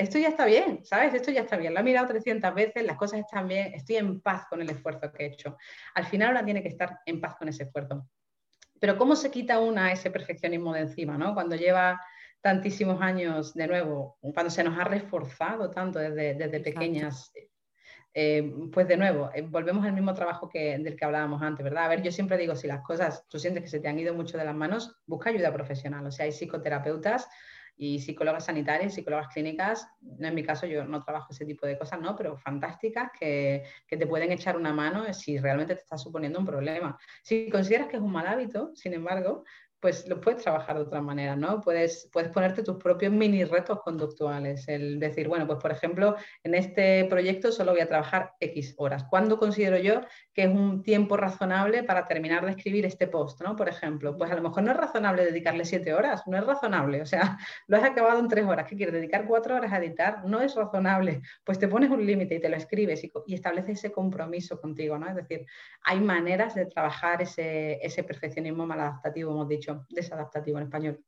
[0.01, 1.13] esto ya está bien, ¿sabes?
[1.13, 1.73] Esto ya está bien.
[1.73, 5.11] Lo he mirado 300 veces, las cosas están bien, estoy en paz con el esfuerzo
[5.11, 5.57] que he hecho.
[5.93, 8.07] Al final una tiene que estar en paz con ese esfuerzo.
[8.79, 11.33] Pero ¿cómo se quita una ese perfeccionismo de encima, ¿no?
[11.33, 12.01] Cuando lleva
[12.41, 17.31] tantísimos años, de nuevo, cuando se nos ha reforzado tanto desde, desde pequeñas,
[18.13, 21.85] eh, pues de nuevo, eh, volvemos al mismo trabajo que, del que hablábamos antes, ¿verdad?
[21.85, 24.13] A ver, yo siempre digo, si las cosas, tú sientes que se te han ido
[24.13, 26.05] mucho de las manos, busca ayuda profesional.
[26.07, 27.29] O sea, hay psicoterapeutas
[27.77, 31.77] y psicólogas sanitarias, psicólogas clínicas, no en mi caso yo no trabajo ese tipo de
[31.77, 32.15] cosas, ¿no?
[32.15, 36.45] Pero fantásticas que, que, te pueden echar una mano si realmente te está suponiendo un
[36.45, 36.97] problema.
[37.23, 39.43] Si consideras que es un mal hábito, sin embargo,
[39.81, 41.59] pues lo puedes trabajar de otra manera, ¿no?
[41.59, 46.53] Puedes, puedes ponerte tus propios mini retos conductuales, el decir, bueno, pues por ejemplo, en
[46.53, 49.05] este proyecto solo voy a trabajar X horas.
[49.09, 50.01] ¿Cuándo considero yo
[50.33, 53.55] que es un tiempo razonable para terminar de escribir este post, ¿no?
[53.55, 57.01] Por ejemplo, pues a lo mejor no es razonable dedicarle siete horas, no es razonable,
[57.01, 58.93] o sea, lo has acabado en tres horas, ¿qué quieres?
[58.93, 60.23] ¿Dedicar cuatro horas a editar?
[60.25, 63.91] No es razonable, pues te pones un límite y te lo escribes y, estableces ese
[63.91, 65.09] compromiso contigo, ¿no?
[65.09, 65.47] Es decir,
[65.83, 71.03] hay maneras de trabajar ese, ese perfeccionismo maladaptativo, hemos dicho desadaptativo en español.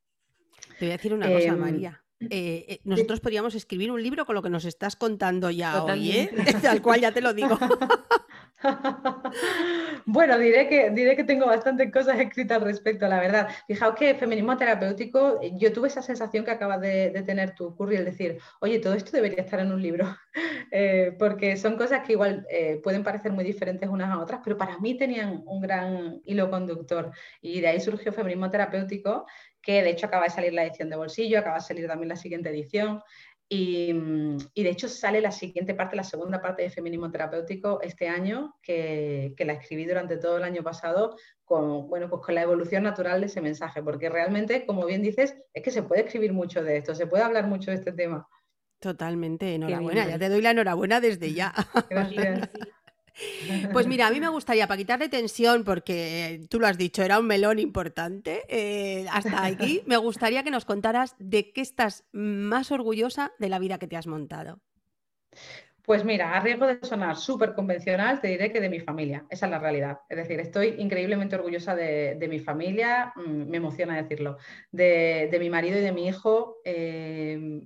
[0.80, 2.04] Te voy a decir una cosa, em, María.
[2.22, 6.12] eh, eh, nosotros podríamos escribir un libro con lo que nos estás contando ya hoy,
[6.12, 6.30] ¿eh?
[6.62, 7.58] Tal cual ya te lo digo.
[10.06, 13.48] bueno, diré que, diré que tengo bastantes cosas escritas al respecto, la verdad.
[13.68, 18.06] Fijaos que feminismo terapéutico, yo tuve esa sensación que acabas de, tener tu Curry, el
[18.06, 20.16] decir, oye, todo esto debería estar en un libro,
[20.72, 24.58] eh, porque son cosas que igual eh, pueden parecer muy diferentes unas a otras, pero
[24.58, 27.12] para mí tenían un gran hilo conductor.
[27.42, 29.26] Y de ahí surgió feminismo terapéutico,
[29.62, 32.18] que de hecho acaba de salir la edición de bolsillo, acaba de salir también la
[32.18, 33.02] siguiente edición.
[33.50, 38.08] Mm, y, de hecho sale la siguiente parte, la segunda parte de Feminismo Terapéutico este
[38.08, 42.84] año, que, la escribí durante todo el año pasado con, bueno, pues con la evolución
[42.84, 46.64] natural de ese mensaje, porque realmente, como bien dices, es que se puede escribir mucho
[46.64, 48.28] de esto, se puede hablar mucho de este tema.
[48.80, 51.54] Totalmente, enhorabuena, ya te doy la enhorabuena desde ya.
[51.90, 52.50] Gracias.
[53.72, 57.20] Pues mira, a mí me gustaría, para quitarle tensión, porque tú lo has dicho, era
[57.20, 62.72] un melón importante, eh, hasta aquí, me gustaría que nos contaras de qué estás más
[62.72, 64.60] orgullosa de la vida que te has montado.
[65.86, 69.48] Pues mira, a riesgo de sonar súper convencional, te diré que de mi familia, esa
[69.48, 70.00] es la realidad.
[70.08, 74.38] Es decir, estoy increíblemente orgullosa de, mi familia, mm, me emociona decirlo,
[74.72, 76.58] de, mi marido y de mi hijo.
[76.64, 77.64] Eh,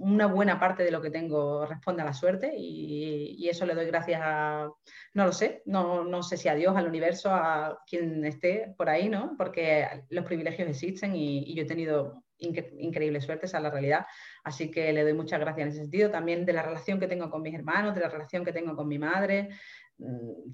[0.00, 3.86] una buena parte de lo que tengo responde a la suerte y, eso le doy
[3.86, 4.70] gracias a,
[5.14, 8.88] no lo sé, no, no, sé si a Dios, al universo, a quien esté por
[8.88, 9.34] ahí, ¿no?
[9.36, 14.06] Porque los privilegios existen y, yo he tenido increíble suerte, esa es la realidad.
[14.44, 16.10] Así que le doy muchas gracias en ese sentido.
[16.10, 18.88] También de la relación que tengo con mis hermanos, de la relación que tengo con
[18.88, 19.50] mi madre,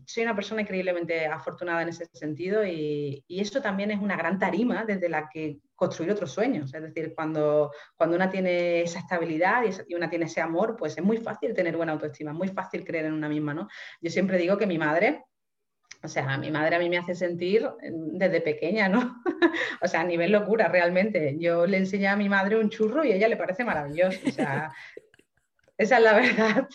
[0.05, 4.85] soy una persona increíblemente afortunada en ese sentido y, eso también es una gran tarima
[4.85, 6.75] desde la que construir otros sueños.
[6.75, 11.05] Es decir, cuando, cuando una tiene esa estabilidad y, una tiene ese amor, pues es
[11.05, 13.55] muy fácil tener buena autoestima, es muy fácil creer en una misma.
[13.55, 13.69] ¿no?
[14.01, 15.25] Yo siempre digo que mi madre,
[16.03, 19.23] o sea, mi madre a mí me hace sentir mm, desde pequeña, ¿no?
[19.83, 21.37] o sea, a nivel locura, realmente.
[21.39, 24.19] Yo le enseñé a mi madre un churro y a ella le parece maravilloso.
[24.27, 24.73] O sea,
[25.79, 26.69] esa es la verdad.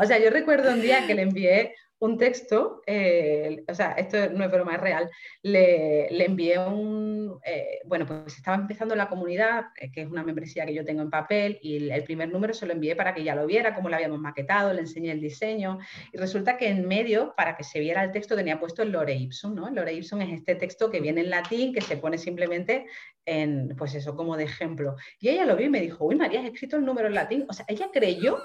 [0.00, 4.30] O sea, yo recuerdo un día que le envié un texto, eh, o sea, esto
[4.30, 5.10] no es broma, es real,
[5.42, 10.64] le, envié un, eh, bueno, pues estaba empezando la comunidad, eh, que es una membresía
[10.64, 13.34] que yo tengo en papel, y el, primer número se lo envié para que ya
[13.34, 15.78] lo viera, cómo lo habíamos maquetado, le enseñé el diseño,
[16.12, 19.14] y resulta que en medio, para que se viera el texto, tenía puesto el Lore
[19.14, 19.68] Ipsum, ¿no?
[19.68, 22.86] El Lore Ipsum es este texto que viene en latín, que se pone simplemente
[23.26, 24.94] en, pues eso, como de ejemplo.
[25.18, 27.44] Y ella lo vio y me dijo, uy, María, has escrito el número en latín.
[27.48, 28.38] O sea, ella creyó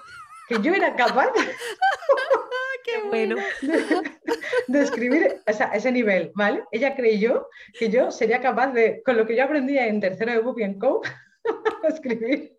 [0.49, 1.31] que yo era capaz
[2.83, 3.35] Qué bueno.
[4.67, 6.63] De, escribir ese nivel, ¿vale?
[6.71, 10.39] Ella creyó que yo sería capaz de, con lo que yo aprendía en tercero de
[10.39, 11.01] Book Co,
[11.87, 12.57] escribir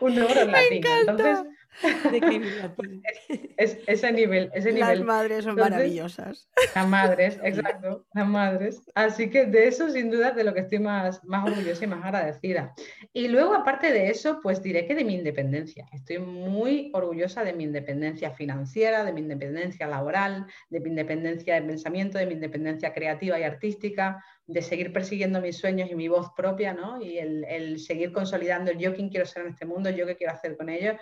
[0.00, 0.82] un número en latín.
[1.00, 1.38] Entonces,
[3.56, 4.98] es, ese nivel, ese nivel.
[4.98, 6.48] Las madres son maravillosas.
[6.74, 8.82] Las madres, exacto, las madres.
[8.94, 12.04] Así que de eso, sin duda, de lo que estoy más, más orgullosa y más
[12.04, 12.74] agradecida.
[13.12, 15.86] Y luego, aparte de eso, pues diré que de mi independencia.
[15.92, 21.62] Estoy muy orgullosa de mi independencia financiera, de mi independencia laboral, de mi independencia de
[21.62, 26.30] pensamiento, de mi independencia creativa y artística, de seguir persiguiendo mis sueños y mi voz
[26.36, 27.02] propia, ¿no?
[27.02, 30.16] Y el, el seguir consolidando el yo quién quiero ser en este mundo, yo qué
[30.16, 30.96] quiero hacer con ello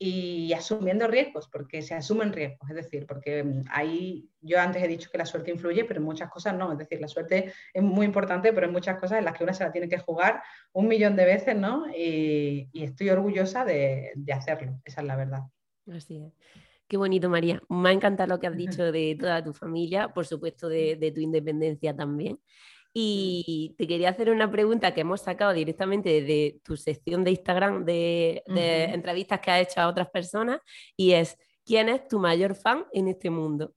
[0.00, 4.86] y asumiendo riesgos, porque se asumen riesgos, es decir, porque mm, ahí yo antes he
[4.86, 7.82] dicho que la suerte influye, pero en muchas cosas no, es decir, la suerte es
[7.82, 10.40] muy importante, pero en muchas cosas en las que una se la tiene que jugar
[10.72, 11.86] un millón de veces, ¿no?
[11.94, 15.42] Y, estoy orgullosa de, hacerlo, esa es la verdad.
[15.92, 16.32] Así es.
[16.86, 17.60] Qué bonito, María.
[17.68, 21.10] Me ha encantado lo que has dicho de toda tu familia, por supuesto de, de
[21.12, 22.38] tu independencia también.
[22.92, 27.84] Y te quería hacer una pregunta que hemos sacado directamente de tu sección de Instagram
[27.84, 30.60] de, entrevistas que has hecho a otras personas
[30.96, 33.72] y es, ¿quién es tu mayor fan en este mundo?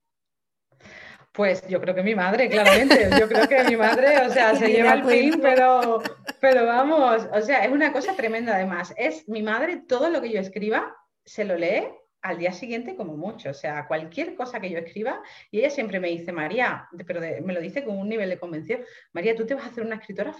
[1.32, 3.08] Pues yo creo que mi madre, claramente.
[3.18, 6.02] Yo creo que mi madre, o sea, se lleva el fin, pero,
[6.40, 8.92] pero vamos, o sea, es una cosa tremenda además.
[8.96, 10.94] Es mi madre, todo lo que yo escriba,
[11.24, 11.84] se lo lee
[12.22, 15.20] al día siguiente como mucho, o sea, cualquier cosa que yo escriba,
[15.50, 18.80] y ella siempre me dice, María, pero me lo dice con un nivel de convención,
[19.12, 20.32] María, tú te vas a hacer una escritora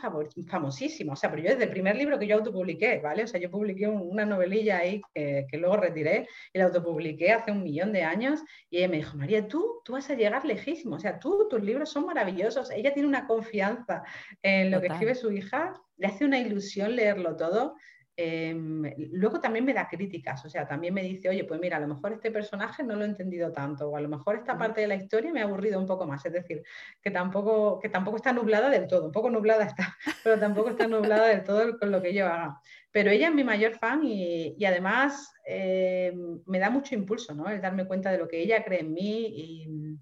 [0.47, 3.25] famosísima, o sea, pero yo desde el primer libro que yo autopubliqué, ¿vale?
[3.25, 7.65] O sea, yo publiqué una novelilla ahí que, luego retiré y la autopubliqué hace un
[7.65, 11.01] millón de años, y ella me dijo, María, tú, tú vas a llegar lejísimo, o
[11.01, 14.05] sea, tú, tus libros son maravillosos, ella tiene una confianza
[14.43, 17.77] en lo que escribe su hija, le hace una ilusión leerlo todo,
[18.25, 21.81] Em, luego también me da críticas, o sea, también me dice, oye, pues mira, a
[21.81, 24.81] lo mejor este personaje no lo he entendido tanto, o a lo mejor esta parte
[24.81, 26.63] de la historia me ha aburrido un poco más, es decir,
[27.03, 30.87] que tampoco, que tampoco está nublada del todo, un poco nublada está, pero tampoco está
[30.87, 32.61] nublada del todo con lo que yo haga.
[32.93, 37.49] Pero ella es mi mayor fan y, además em, me da mucho impulso, ¿no?
[37.49, 39.99] El darme cuenta de lo que ella cree en mí y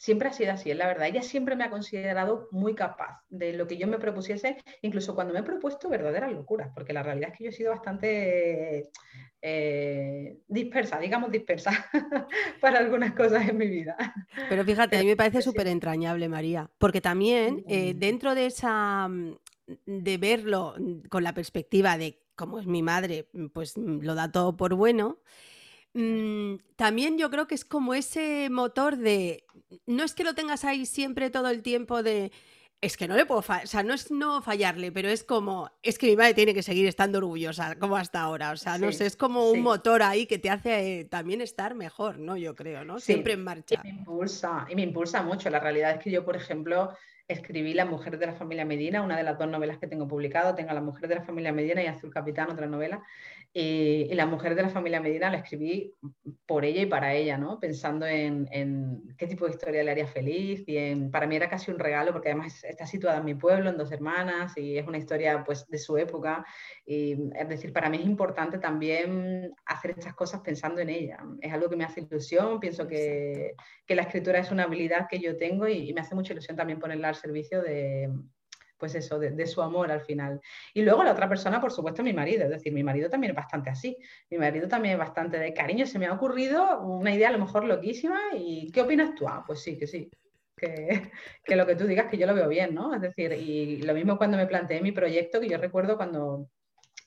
[0.00, 1.08] siempre ha sido así, es la verdad.
[1.08, 5.34] Ella siempre me ha considerado muy capaz de lo que yo me propusiese, incluso cuando
[5.34, 8.88] me he propuesto verdaderas locuras, porque la realidad es que yo he sido bastante
[9.42, 11.70] eh, dispersa, digamos dispersa,
[12.62, 13.94] para algunas cosas en mi vida.
[14.48, 19.06] Pero fíjate, a mí me parece súper entrañable, María, porque también eh, dentro de esa,
[19.06, 19.34] mm,
[19.84, 24.32] de verlo mm, con la perspectiva de cómo es mi madre, mm, pues lo da
[24.32, 25.18] todo por bueno.
[26.76, 29.44] También yo creo que es como ese motor de,
[29.86, 32.30] no es que lo tengas ahí siempre todo el tiempo de,
[32.80, 35.70] es que no le puedo fallar, o sea, no es no fallarle, pero es como,
[35.82, 38.90] es que mi madre tiene que seguir estando orgullosa, como hasta ahora, o sea, no
[38.92, 42.36] sé, es como un motor ahí que te hace eh, también estar mejor, ¿no?
[42.36, 42.98] Yo creo, ¿no?
[42.98, 43.82] Siempre en marcha.
[43.84, 45.50] Y me impulsa, y me impulsa mucho.
[45.50, 46.96] La realidad es que yo, por ejemplo,
[47.28, 50.54] escribí La mujer de la familia Medina, una de las dos novelas que tengo publicado,
[50.54, 53.02] tengo La mujer de la familia Medina y Azul Capitán, otra novela,
[53.52, 55.92] y, La mujer de la familia Medina la escribí
[56.46, 57.58] por ella y para ella, ¿no?
[57.58, 58.46] Pensando en,
[59.18, 62.12] qué tipo de historia le haría feliz y en, para mí era casi un regalo
[62.12, 65.66] porque además está situada en mi pueblo, en dos hermanas y es una historia pues
[65.66, 66.44] de su época.
[66.86, 71.18] Y, es decir, para mí es importante también hacer estas cosas pensando en ella.
[71.40, 75.18] Es algo que me hace ilusión, pienso que, que la escritura es una habilidad que
[75.18, 78.10] yo tengo y, y me hace mucha ilusión también ponerla al servicio de
[78.80, 80.40] pues eso, de, su amor al final.
[80.74, 83.36] Y luego la otra persona, por supuesto, mi marido, es decir, mi marido también es
[83.36, 83.96] bastante así,
[84.30, 87.38] mi marido también es bastante de cariño, se me ha ocurrido una idea a lo
[87.38, 89.28] mejor loquísima y ¿qué opinas tú?
[89.28, 90.10] Ah, pues sí, que sí.
[90.56, 91.12] Que,
[91.44, 92.94] que lo que tú digas que yo lo veo bien, ¿no?
[92.94, 96.48] Es decir, y lo mismo cuando me planteé mi proyecto, que yo recuerdo cuando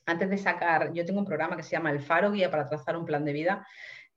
[0.06, 2.96] antes de sacar, yo tengo un programa que se llama El Faro Guía para trazar
[2.96, 3.66] un plan de vida,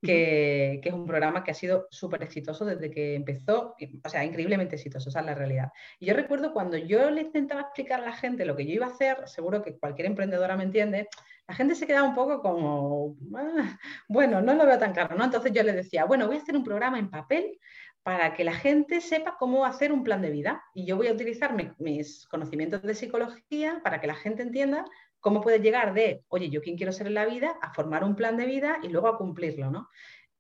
[0.01, 4.75] que, es un programa que ha sido súper exitoso desde que empezó, o sea, increíblemente
[4.75, 5.71] exitoso, esa es la realidad.
[5.99, 8.85] Y yo recuerdo cuando yo le intentaba explicar a la gente lo que yo iba
[8.85, 11.07] a hacer, seguro que cualquier emprendedora me entiende,
[11.47, 13.77] la gente se quedaba un poco como, ah,
[14.07, 15.23] bueno, no lo veo tan claro, ¿no?
[15.23, 17.57] Entonces yo le decía, bueno, voy a hacer un programa en papel
[18.03, 20.63] para que la gente sepa cómo hacer un plan de vida.
[20.73, 24.85] Y yo voy a utilizar mis conocimientos de psicología para que la gente entienda
[25.20, 28.15] cómo puedes llegar de, oye, yo quién quiero ser en la vida, a formar un
[28.15, 29.89] plan de vida y luego a cumplirlo, ¿no?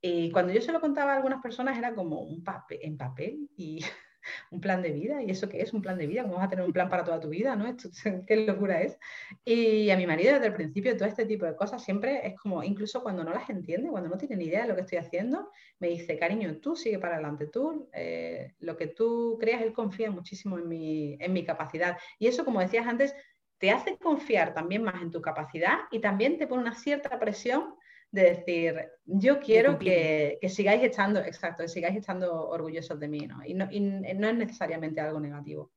[0.01, 3.49] Y cuando yo se lo contaba a algunas personas era como un papel, en papel
[3.57, 3.83] y
[4.51, 5.23] un plan de vida.
[5.23, 6.23] ¿Y eso qué es un plan de vida?
[6.23, 7.55] ¿Cómo vas a tener un plan para toda tu vida?
[7.55, 7.65] ¿no?
[7.67, 7.89] Esto,
[8.27, 8.97] ¿Qué locura es?
[9.43, 12.63] Y a mi marido desde el principio todo este tipo de cosas siempre es como,
[12.63, 15.49] incluso cuando no las entiende, cuando no tiene ni idea de lo que estoy haciendo,
[15.79, 20.11] me dice, cariño, tú sigue para adelante, tú, eh, lo que tú creas, él confía
[20.11, 21.97] muchísimo en mi, en mi capacidad.
[22.19, 23.15] Y eso, como decías antes,
[23.57, 27.75] te hace confiar también más en tu capacidad y también te pone una cierta presión
[28.11, 33.43] de decir, yo quiero que, sigáis estando, exacto, que sigáis estando orgullosos de mí, ¿no?
[33.45, 35.71] Y, no, no es necesariamente algo negativo.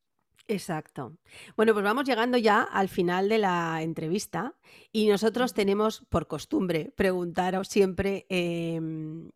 [0.47, 1.17] Exacto.
[1.55, 4.55] Bueno, pues vamos llegando ya al final de la entrevista
[4.91, 9.29] y nosotros tenemos por costumbre preguntaros siempre em,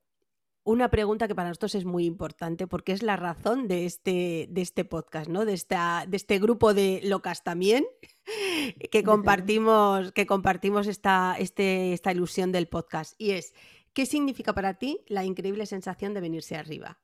[0.66, 4.62] una pregunta que para nosotros es muy importante porque es la razón de este, de
[4.62, 5.46] este podcast, ¿no?
[5.46, 7.86] De, esta, de este grupo de locas también
[8.92, 13.14] que compartimos, que compartimos esta, este, esta ilusión del podcast.
[13.20, 13.54] Y es,
[13.94, 17.00] ¿qué significa para ti la increíble sensación de venirse arriba?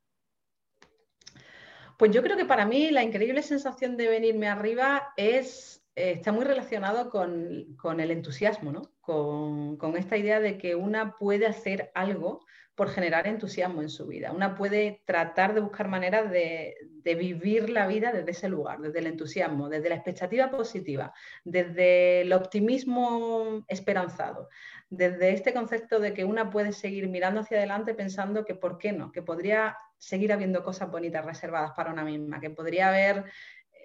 [1.98, 6.46] Pues yo creo que para mí la increíble sensación de venirme arriba es, está muy
[6.46, 8.82] relacionado con, el entusiasmo, ¿no?
[9.02, 12.42] Con, con esta idea de que una puede hacer algo
[12.76, 14.32] por generar entusiasmo en su vida.
[14.32, 16.74] Una puede tratar de buscar maneras de,
[17.04, 22.34] vivir la vida desde ese lugar, desde el entusiasmo, desde la expectativa positiva, desde el
[22.34, 24.50] optimismo esperanzado,
[24.90, 28.94] desde este concepto de que una puede seguir mirando hacia adelante pensando que por qué
[28.94, 33.26] no, que podría seguir habiendo cosas bonitas reservadas para una misma, que podría haber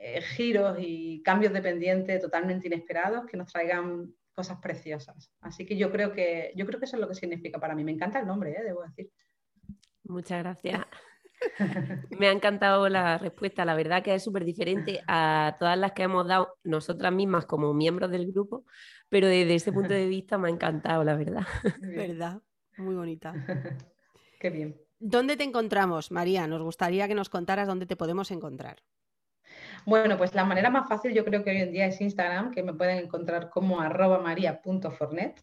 [0.08, 5.32] eh, giros y cambios de pendiente totalmente inesperados que nos traigan cosas preciosas.
[5.40, 7.82] Así que yo creo que, yo creo que eso es lo que significa para mí.
[7.82, 8.62] Me encanta el nombre, ¿eh?
[8.62, 9.10] debo decir.
[10.04, 10.86] Muchas gracias.
[12.20, 13.64] Me ha encantado la respuesta.
[13.64, 17.74] La verdad que es súper diferente a todas las que hemos dado nosotras mismas como
[17.74, 18.64] miembros del grupo,
[19.08, 21.46] pero desde ese punto de vista me ha encantado, la verdad.
[21.80, 22.40] ¿Verdad?
[22.76, 23.34] Muy bonita.
[24.40, 24.80] Qué bien.
[25.00, 26.46] ¿Dónde te encontramos, María?
[26.46, 28.76] Nos gustaría que nos contaras dónde te podemos encontrar.
[29.86, 32.62] Bueno, pues la manera más fácil yo creo que hoy en día es Instagram, que
[32.62, 35.42] me pueden encontrar como arroba maria.fornet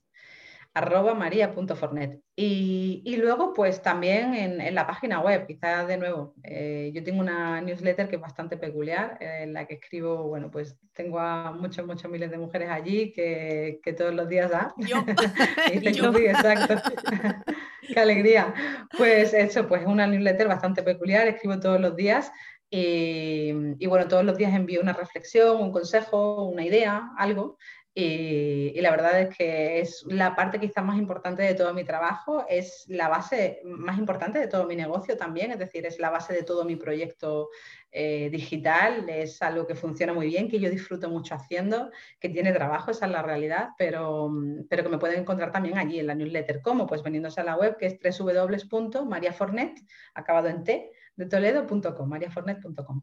[0.74, 2.20] arroba maria.fornet.
[2.36, 7.20] Y, y, luego, pues también en, la página web, quizás de nuevo, eh, yo tengo
[7.20, 11.86] una newsletter que es bastante peculiar, en la que escribo, bueno, pues tengo a muchos,
[11.86, 14.74] muchos miles de mujeres allí que, todos los días da.
[14.78, 14.98] Yo.
[15.68, 16.76] exacto.
[17.94, 18.54] Qué alegría.
[18.98, 22.32] Pues eso, pues es una newsletter bastante peculiar, escribo todos los días
[22.76, 27.58] y, bueno, todos los días envío una reflexión, un consejo, una idea, algo.
[27.94, 32.48] Y, la verdad es que es la parte quizá más importante de todo mi trabajo,
[32.50, 36.34] es la base más importante de todo mi negocio también, es decir, es la base
[36.34, 37.50] de todo mi proyecto
[37.92, 42.52] eh, digital, es algo que funciona muy bien, que yo disfruto mucho haciendo, que tiene
[42.54, 44.32] trabajo, esa es la realidad, pero,
[44.68, 46.64] pero que me pueden encontrar también allí en la newsletter.
[46.64, 46.88] ¿Cómo?
[46.88, 49.80] Pues veniéndose a la web que es www.mariafornet,
[50.16, 53.02] acabado en t, de toledo.com, mariafornet.com.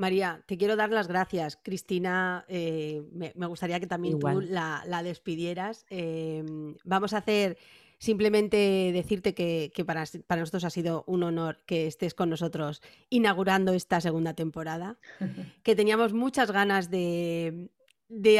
[0.00, 1.58] María, te quiero dar las gracias.
[1.62, 5.84] Cristina, eh, me, gustaría que también tú la, despidieras.
[5.90, 7.58] Em, vamos a hacer
[7.98, 10.04] simplemente decirte que, para,
[10.38, 12.80] nosotros ha sido un honor que estés con nosotros
[13.10, 14.98] inaugurando esta segunda temporada,
[15.62, 17.68] que teníamos muchas ganas de,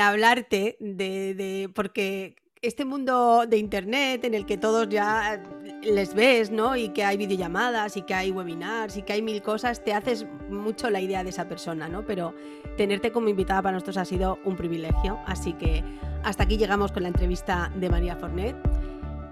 [0.01, 5.43] hablarte, de, porque este mundo de internet en el que todos ya
[5.83, 6.77] les ves, ¿no?
[6.77, 10.27] Y que hay videollamadas y que hay webinars y que hay mil cosas, te haces
[10.51, 12.05] mucho la idea de esa persona, ¿no?
[12.05, 12.35] Pero
[12.77, 15.19] tenerte como invitada para nosotros ha sido un privilegio.
[15.25, 15.83] Así que
[16.23, 18.55] hasta aquí llegamos con la entrevista de María Fornet.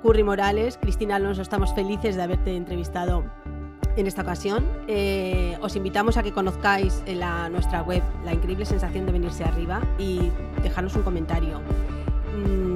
[0.02, 3.24] Curry Morales, Cristina Alonso, estamos felices de haberte entrevistado
[3.96, 4.66] en esta ocasión.
[4.86, 7.18] Eh, os invitamos a que conozcáis en
[7.52, 10.30] nuestra web la increíble sensación de venirse arriba y
[10.62, 11.60] dejarnos un comentario.
[12.38, 12.67] Mm,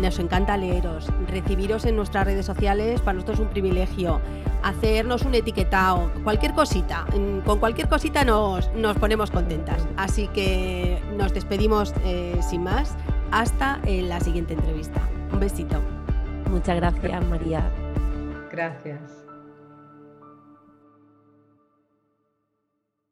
[0.00, 4.20] nos encanta leeros, recibiros en nuestras redes sociales, para nosotros es un privilegio,
[4.62, 7.06] hacernos un etiquetado, cualquier cosita,
[7.44, 9.86] con cualquier cosita nos, nos ponemos contentas.
[9.96, 12.96] Así que nos despedimos eh, sin más,
[13.30, 15.00] hasta en la siguiente entrevista.
[15.32, 15.80] Un besito.
[16.50, 17.68] Muchas gracias, María.
[18.50, 19.23] Gracias.